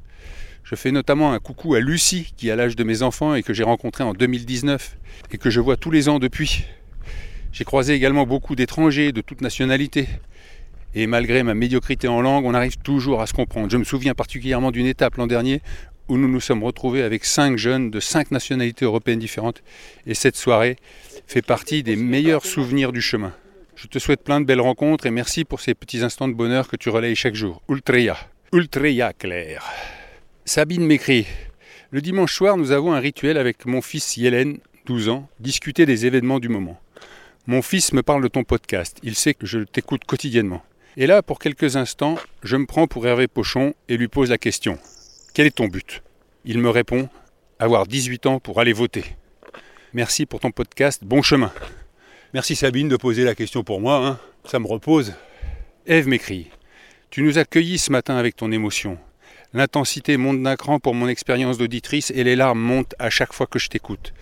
je 0.64 0.75
fais 0.75 0.90
notamment 0.90 1.33
un 1.33 1.38
coucou 1.38 1.76
à 1.76 1.81
Lucie, 1.81 2.35
qui 2.37 2.50
a 2.50 2.57
l'âge 2.57 2.76
de 2.76 2.85
mes 2.85 3.00
enfants 3.00 3.35
et 3.35 3.43
que 3.43 3.55
j'ai 3.55 3.62
rencontré 3.62 4.05
en 4.05 4.12
2019 4.12 4.99
et 5.31 5.38
que 5.38 5.49
je 5.49 5.61
vois 5.61 5.78
tous 5.78 5.90
les 5.90 6.11
ans 6.11 6.19
depuis. 6.19 6.67
J'ai 7.52 7.64
croisé 7.64 7.95
également 7.95 8.26
beaucoup 8.26 8.55
d'étrangers 8.55 9.11
de 9.11 9.23
toutes 9.23 9.40
nationalités. 9.40 10.07
Et 10.95 11.07
malgré 11.07 11.43
ma 11.43 11.55
médiocrité 11.55 12.07
en 12.07 12.21
langue, 12.21 12.45
on 12.45 12.52
arrive 12.52 12.76
toujours 12.76 13.23
à 13.23 13.26
se 13.26 13.33
comprendre. 13.33 13.71
Je 13.71 13.78
me 13.78 13.85
souviens 13.85 14.12
particulièrement 14.12 14.71
d'une 14.71 14.85
étape 14.85 15.17
l'an 15.17 15.26
dernier 15.26 15.62
où 16.09 16.17
nous 16.17 16.29
nous 16.29 16.41
sommes 16.41 16.65
retrouvés 16.65 17.03
avec 17.03 17.25
cinq 17.25 17.59
jeunes 17.59 17.91
de 17.91 18.00
cinq 18.00 18.31
nationalités 18.31 18.85
européennes 18.85 19.19
différentes. 19.19 19.62
Et 20.07 20.15
cette 20.15 20.37
soirée 20.37 20.77
fait 21.27 21.43
partie 21.43 21.83
des 21.83 21.97
meilleurs 21.97 22.45
souvenirs 22.47 22.93
du 22.93 23.03
chemin. 23.03 23.33
Je 23.77 23.87
te 23.87 23.99
souhaite 23.99 24.25
plein 24.25 24.41
de 24.41 24.47
belles 24.47 24.61
rencontres 24.61 25.07
et 25.07 25.11
merci 25.11 25.45
pour 25.45 25.61
ces 25.61 25.75
petits 25.75 26.03
instants 26.03 26.29
de 26.29 26.35
bonheur 26.35 26.69
que 26.69 26.77
tu 26.77 26.88
relayes 26.88 27.15
chaque 27.15 27.35
jour. 27.35 27.62
Ultreya. 27.69 28.17
Ultreya, 28.53 29.12
Claire. 29.12 29.65
Sabine 30.45 30.85
m'écrit 30.85 31.27
Le 31.91 32.00
dimanche 32.00 32.35
soir, 32.35 32.57
nous 32.57 32.73
avons 32.73 32.93
un 32.93 33.00
rituel 33.00 33.37
avec 33.37 33.67
mon 33.67 33.83
fils 33.83 34.17
Yélène, 34.17 34.59
12 34.87 35.11
ans, 35.11 35.29
discuter 35.38 35.87
des 35.87 36.07
événements 36.07 36.41
du 36.41 36.49
moment. 36.49 36.81
Mon 37.47 37.62
fils 37.62 37.93
me 37.93 38.03
parle 38.03 38.23
de 38.23 38.29
ton 38.29 38.43
podcast. 38.43 38.99
Il 39.03 39.15
sait 39.15 39.35
que 39.35 39.47
je 39.47 39.61
t'écoute 39.61 40.05
quotidiennement. 40.05 40.62
Et 40.97 41.07
là, 41.07 41.23
pour 41.23 41.38
quelques 41.38 41.77
instants, 41.77 42.17
je 42.43 42.57
me 42.57 42.67
prends 42.67 42.87
pour 42.88 43.07
Hervé 43.07 43.29
Pochon 43.29 43.75
et 43.88 43.97
lui 43.97 44.09
pose 44.09 44.31
la 44.31 44.38
question 44.38 44.79
Quel 45.38 45.47
est 45.47 45.50
ton 45.52 45.68
but? 45.68 46.02
Il 46.45 46.59
me 46.59 46.68
répond 46.68 47.09
Avoir 47.61 47.87
18 47.87 48.26
ans 48.26 48.40
pour 48.40 48.59
aller 48.59 48.73
voter. 48.73 49.04
Merci 49.92 50.26
pour 50.26 50.40
ton 50.40 50.50
podcast. 50.50 51.04
Bon 51.04 51.23
chemin. 51.23 51.52
Merci 52.35 52.57
Sabine 52.57 52.88
de 52.88 52.97
poser 52.97 53.23
la 53.23 53.37
question 53.37 53.62
pour 53.62 53.80
moi. 53.80 54.04
hein. 54.04 54.18
Ça 54.45 54.59
me 54.59 54.66
repose. 54.66 55.14
Ève 55.87 56.09
m'écrit 56.09 56.50
Tu 57.11 57.23
nous 57.23 57.38
as 57.38 57.45
cueillis 57.45 57.78
ce 57.78 57.92
matin 57.92 58.16
avec 58.16 58.35
ton 58.35 58.50
émotion. 58.50 58.99
L'intensité 59.52 60.16
monte 60.16 60.42
d'un 60.42 60.57
cran 60.57 60.80
pour 60.80 60.97
mon 60.97 61.07
expérience 61.07 61.57
d'auditrice 61.57 62.11
et 62.11 62.24
les 62.24 62.35
larmes 62.35 62.59
montent 62.59 62.96
à 62.98 63.09
chaque 63.09 63.33
fois 63.33 63.46
que 63.46 63.61
je 63.61 63.68
t'écoute. 63.68 64.14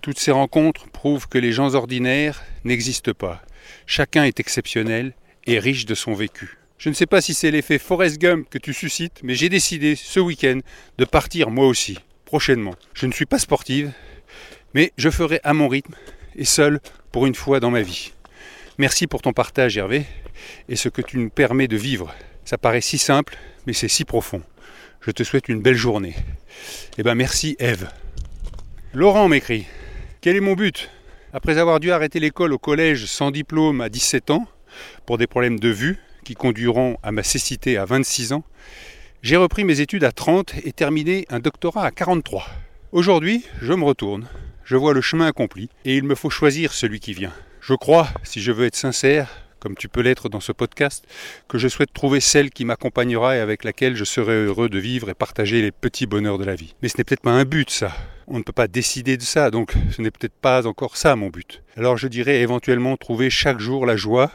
Toutes 0.00 0.18
ces 0.18 0.30
rencontres 0.30 0.88
prouvent 0.88 1.28
que 1.28 1.36
les 1.36 1.52
gens 1.52 1.74
ordinaires 1.74 2.42
n'existent 2.64 3.12
pas. 3.12 3.42
Chacun 3.84 4.24
est 4.24 4.40
exceptionnel 4.40 5.12
et 5.44 5.58
riche 5.58 5.84
de 5.84 5.94
son 5.94 6.14
vécu. 6.14 6.56
Je 6.84 6.90
ne 6.90 6.94
sais 6.94 7.06
pas 7.06 7.22
si 7.22 7.32
c'est 7.32 7.50
l'effet 7.50 7.78
Forrest 7.78 8.18
Gump 8.18 8.46
que 8.50 8.58
tu 8.58 8.74
suscites, 8.74 9.20
mais 9.22 9.34
j'ai 9.34 9.48
décidé 9.48 9.96
ce 9.96 10.20
week-end 10.20 10.58
de 10.98 11.06
partir 11.06 11.48
moi 11.48 11.66
aussi, 11.66 11.98
prochainement. 12.26 12.74
Je 12.92 13.06
ne 13.06 13.12
suis 13.12 13.24
pas 13.24 13.38
sportive, 13.38 13.90
mais 14.74 14.92
je 14.98 15.08
ferai 15.08 15.40
à 15.44 15.54
mon 15.54 15.66
rythme 15.66 15.94
et 16.36 16.44
seul 16.44 16.80
pour 17.10 17.24
une 17.24 17.34
fois 17.34 17.58
dans 17.58 17.70
ma 17.70 17.80
vie. 17.80 18.12
Merci 18.76 19.06
pour 19.06 19.22
ton 19.22 19.32
partage 19.32 19.78
Hervé 19.78 20.04
et 20.68 20.76
ce 20.76 20.90
que 20.90 21.00
tu 21.00 21.16
nous 21.16 21.30
permets 21.30 21.68
de 21.68 21.76
vivre. 21.78 22.14
Ça 22.44 22.58
paraît 22.58 22.82
si 22.82 22.98
simple, 22.98 23.38
mais 23.66 23.72
c'est 23.72 23.88
si 23.88 24.04
profond. 24.04 24.42
Je 25.00 25.10
te 25.10 25.22
souhaite 25.22 25.48
une 25.48 25.62
belle 25.62 25.76
journée. 25.76 26.14
Eh 26.98 27.02
ben 27.02 27.14
merci 27.14 27.56
Eve. 27.60 27.88
Laurent 28.92 29.28
m'écrit 29.28 29.64
Quel 30.20 30.36
est 30.36 30.40
mon 30.40 30.52
but? 30.52 30.90
Après 31.32 31.56
avoir 31.56 31.80
dû 31.80 31.92
arrêter 31.92 32.20
l'école 32.20 32.52
au 32.52 32.58
collège 32.58 33.06
sans 33.06 33.30
diplôme 33.30 33.80
à 33.80 33.88
17 33.88 34.28
ans, 34.28 34.46
pour 35.06 35.16
des 35.16 35.26
problèmes 35.26 35.58
de 35.58 35.70
vue 35.70 35.98
qui 36.24 36.34
conduiront 36.34 36.96
à 37.04 37.12
ma 37.12 37.22
cécité 37.22 37.78
à 37.78 37.84
26 37.84 38.32
ans, 38.32 38.42
j'ai 39.22 39.36
repris 39.36 39.64
mes 39.64 39.80
études 39.80 40.04
à 40.04 40.12
30 40.12 40.54
et 40.64 40.72
terminé 40.72 41.26
un 41.30 41.38
doctorat 41.38 41.86
à 41.86 41.90
43. 41.90 42.46
Aujourd'hui, 42.90 43.44
je 43.62 43.72
me 43.72 43.84
retourne, 43.84 44.26
je 44.64 44.76
vois 44.76 44.94
le 44.94 45.00
chemin 45.00 45.26
accompli 45.26 45.68
et 45.84 45.96
il 45.96 46.02
me 46.04 46.14
faut 46.14 46.30
choisir 46.30 46.72
celui 46.72 46.98
qui 46.98 47.12
vient. 47.12 47.32
Je 47.60 47.74
crois, 47.74 48.08
si 48.24 48.40
je 48.40 48.52
veux 48.52 48.66
être 48.66 48.76
sincère, 48.76 49.28
comme 49.64 49.76
tu 49.76 49.88
peux 49.88 50.02
l'être 50.02 50.28
dans 50.28 50.40
ce 50.40 50.52
podcast, 50.52 51.06
que 51.48 51.56
je 51.56 51.68
souhaite 51.68 51.94
trouver 51.94 52.20
celle 52.20 52.50
qui 52.50 52.66
m'accompagnera 52.66 53.36
et 53.36 53.40
avec 53.40 53.64
laquelle 53.64 53.96
je 53.96 54.04
serai 54.04 54.44
heureux 54.44 54.68
de 54.68 54.78
vivre 54.78 55.08
et 55.08 55.14
partager 55.14 55.62
les 55.62 55.72
petits 55.72 56.04
bonheurs 56.04 56.36
de 56.36 56.44
la 56.44 56.54
vie. 56.54 56.74
Mais 56.82 56.88
ce 56.88 56.98
n'est 56.98 57.04
peut-être 57.04 57.22
pas 57.22 57.30
un 57.30 57.46
but, 57.46 57.70
ça. 57.70 57.90
On 58.26 58.36
ne 58.36 58.42
peut 58.42 58.52
pas 58.52 58.68
décider 58.68 59.16
de 59.16 59.22
ça, 59.22 59.50
donc 59.50 59.72
ce 59.90 60.02
n'est 60.02 60.10
peut-être 60.10 60.34
pas 60.34 60.66
encore 60.66 60.98
ça 60.98 61.16
mon 61.16 61.30
but. 61.30 61.62
Alors 61.78 61.96
je 61.96 62.08
dirais 62.08 62.42
éventuellement 62.42 62.98
trouver 62.98 63.30
chaque 63.30 63.58
jour 63.58 63.86
la 63.86 63.96
joie, 63.96 64.30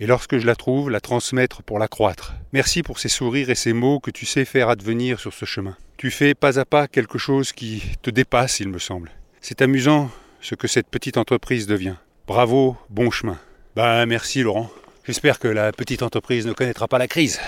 et 0.00 0.06
lorsque 0.06 0.38
je 0.38 0.46
la 0.46 0.56
trouve, 0.56 0.90
la 0.90 1.00
transmettre 1.00 1.62
pour 1.62 1.78
l'accroître. 1.78 2.34
Merci 2.52 2.82
pour 2.82 2.98
ces 2.98 3.08
sourires 3.08 3.50
et 3.50 3.54
ces 3.54 3.72
mots 3.72 4.00
que 4.00 4.10
tu 4.10 4.26
sais 4.26 4.44
faire 4.44 4.68
advenir 4.68 5.20
sur 5.20 5.32
ce 5.32 5.44
chemin. 5.44 5.76
Tu 5.96 6.10
fais 6.10 6.34
pas 6.34 6.58
à 6.58 6.64
pas 6.64 6.86
quelque 6.86 7.18
chose 7.18 7.52
qui 7.52 7.82
te 8.02 8.10
dépasse, 8.10 8.60
il 8.60 8.68
me 8.68 8.78
semble. 8.78 9.10
C'est 9.40 9.62
amusant 9.62 10.10
ce 10.40 10.54
que 10.54 10.68
cette 10.68 10.88
petite 10.88 11.16
entreprise 11.16 11.66
devient. 11.66 11.96
Bravo, 12.26 12.76
bon 12.90 13.10
chemin. 13.10 13.38
Ben 13.74 14.06
merci 14.06 14.42
Laurent. 14.42 14.70
J'espère 15.04 15.38
que 15.38 15.48
la 15.48 15.72
petite 15.72 16.02
entreprise 16.02 16.46
ne 16.46 16.52
connaîtra 16.52 16.86
pas 16.86 16.98
la 16.98 17.08
crise. 17.08 17.40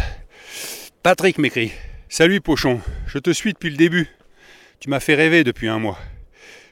Patrick 1.03 1.39
m'écrit. 1.39 1.73
Salut 2.09 2.41
Pochon, 2.41 2.81
je 3.07 3.19
te 3.19 3.31
suis 3.31 3.53
depuis 3.53 3.71
le 3.71 3.77
début. 3.77 4.09
Tu 4.81 4.89
m'as 4.89 5.01
fait 5.01 5.15
rêver 5.15 5.45
depuis 5.45 5.69
un 5.69 5.79
mois. 5.79 5.99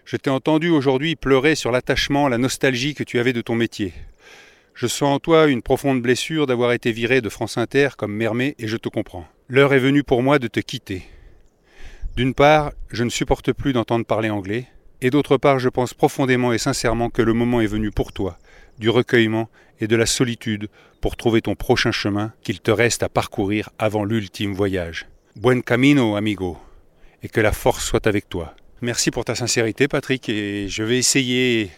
Je 0.05 0.17
t'ai 0.17 0.31
entendu 0.31 0.71
aujourd'hui 0.71 1.17
pleurer 1.17 1.55
sur 1.55 1.71
l'attachement, 1.71 2.29
la 2.29 2.39
nostalgie 2.39 2.95
que 2.95 3.05
tu 3.05 3.19
avais 3.19 3.35
de 3.35 3.43
ton 3.43 3.55
métier. 3.55 3.93
Je 4.81 4.87
sens 4.87 5.13
en 5.13 5.19
toi 5.19 5.49
une 5.49 5.61
profonde 5.61 6.01
blessure 6.01 6.47
d'avoir 6.47 6.71
été 6.71 6.93
viré 6.93 7.21
de 7.21 7.29
France 7.29 7.59
Inter 7.59 7.89
comme 7.99 8.15
Mermet 8.15 8.55
et 8.61 8.69
je 8.69 8.77
te 8.77 8.89
comprends. 8.89 9.27
L'heure 9.49 9.75
est 9.75 9.81
venue 9.81 10.05
pour 10.05 10.23
moi 10.23 10.39
de 10.39 10.47
te 10.47 10.61
quitter. 10.61 11.03
D'une 12.17 12.33
part, 12.33 12.71
je 12.93 13.03
ne 13.03 13.11
supporte 13.11 13.53
plus 13.53 13.73
d'entendre 13.73 14.07
parler 14.07 14.31
anglais, 14.31 14.69
et 15.01 15.11
d'autre 15.11 15.37
part, 15.37 15.59
je 15.59 15.69
pense 15.69 15.95
profondément 15.95 16.53
et 16.53 16.59
sincèrement 16.59 17.11
que 17.11 17.23
le 17.23 17.33
moment 17.33 17.61
est 17.61 17.67
venu 17.67 17.91
pour 17.91 18.13
toi, 18.13 18.39
du 18.79 18.89
recueillement 18.89 19.49
et 19.81 19.89
de 19.89 19.97
la 19.97 20.07
solitude 20.07 20.69
pour 21.01 21.17
trouver 21.17 21.43
ton 21.43 21.57
prochain 21.57 21.91
chemin 21.91 22.33
qu'il 22.45 22.61
te 22.61 22.71
reste 22.71 23.03
à 23.03 23.09
parcourir 23.09 23.71
avant 23.81 24.05
l'ultime 24.05 24.53
voyage. 24.53 25.09
Buen 25.35 25.65
camino, 25.65 26.15
amigo, 26.15 26.57
et 27.25 27.29
que 27.29 27.41
la 27.41 27.51
force 27.51 27.85
soit 27.85 28.07
avec 28.07 28.29
toi. 28.29 28.55
Merci 28.81 29.11
pour 29.11 29.25
ta 29.25 29.35
sincérité, 29.35 29.89
Patrick, 29.89 30.29
et 30.29 30.69
je 30.69 30.85
vais 30.85 30.99
essayer 30.99 31.69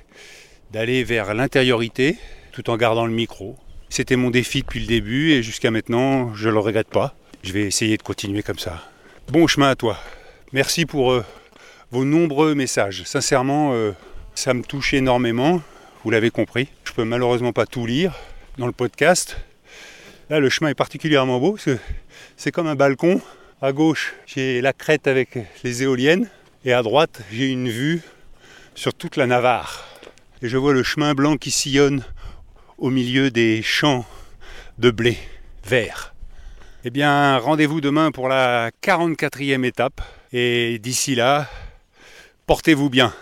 d'aller 0.70 1.02
vers 1.02 1.32
l'intériorité 1.32 2.18
tout 2.52 2.70
en 2.70 2.76
gardant 2.76 3.06
le 3.06 3.12
micro. 3.12 3.56
C'était 3.88 4.16
mon 4.16 4.30
défi 4.30 4.62
depuis 4.62 4.80
le 4.80 4.86
début 4.86 5.32
et 5.32 5.42
jusqu'à 5.42 5.70
maintenant, 5.70 6.34
je 6.34 6.48
ne 6.48 6.54
le 6.54 6.60
regrette 6.60 6.88
pas. 6.88 7.14
Je 7.42 7.52
vais 7.52 7.62
essayer 7.62 7.96
de 7.96 8.02
continuer 8.02 8.42
comme 8.42 8.58
ça. 8.58 8.82
Bon 9.28 9.46
chemin 9.46 9.70
à 9.70 9.76
toi. 9.76 9.98
Merci 10.52 10.86
pour 10.86 11.12
euh, 11.12 11.24
vos 11.90 12.04
nombreux 12.04 12.54
messages. 12.54 13.02
Sincèrement, 13.04 13.72
euh, 13.72 13.92
ça 14.34 14.54
me 14.54 14.62
touche 14.62 14.94
énormément. 14.94 15.62
Vous 16.04 16.10
l'avez 16.10 16.30
compris. 16.30 16.68
Je 16.84 16.92
peux 16.92 17.04
malheureusement 17.04 17.52
pas 17.52 17.66
tout 17.66 17.86
lire 17.86 18.14
dans 18.58 18.66
le 18.66 18.72
podcast. 18.72 19.36
Là, 20.28 20.40
le 20.40 20.48
chemin 20.48 20.70
est 20.70 20.74
particulièrement 20.74 21.40
beau 21.40 21.52
parce 21.52 21.64
que 21.64 21.78
c'est 22.36 22.52
comme 22.52 22.66
un 22.66 22.76
balcon. 22.76 23.20
À 23.62 23.72
gauche, 23.72 24.14
j'ai 24.26 24.60
la 24.60 24.72
crête 24.72 25.06
avec 25.06 25.38
les 25.64 25.82
éoliennes 25.82 26.28
et 26.64 26.72
à 26.72 26.82
droite, 26.82 27.22
j'ai 27.32 27.48
une 27.48 27.68
vue 27.68 28.02
sur 28.74 28.94
toute 28.94 29.16
la 29.16 29.26
Navarre. 29.26 29.86
Et 30.42 30.48
je 30.48 30.56
vois 30.56 30.72
le 30.72 30.82
chemin 30.82 31.14
blanc 31.14 31.36
qui 31.36 31.50
sillonne 31.50 32.02
au 32.80 32.90
milieu 32.90 33.30
des 33.30 33.62
champs 33.62 34.06
de 34.78 34.90
blé 34.90 35.18
vert. 35.64 36.14
Eh 36.84 36.90
bien, 36.90 37.36
rendez-vous 37.36 37.82
demain 37.82 38.10
pour 38.10 38.26
la 38.26 38.70
44e 38.82 39.64
étape. 39.64 40.00
Et 40.32 40.78
d'ici 40.78 41.14
là, 41.14 41.46
portez-vous 42.46 42.88
bien. 42.88 43.12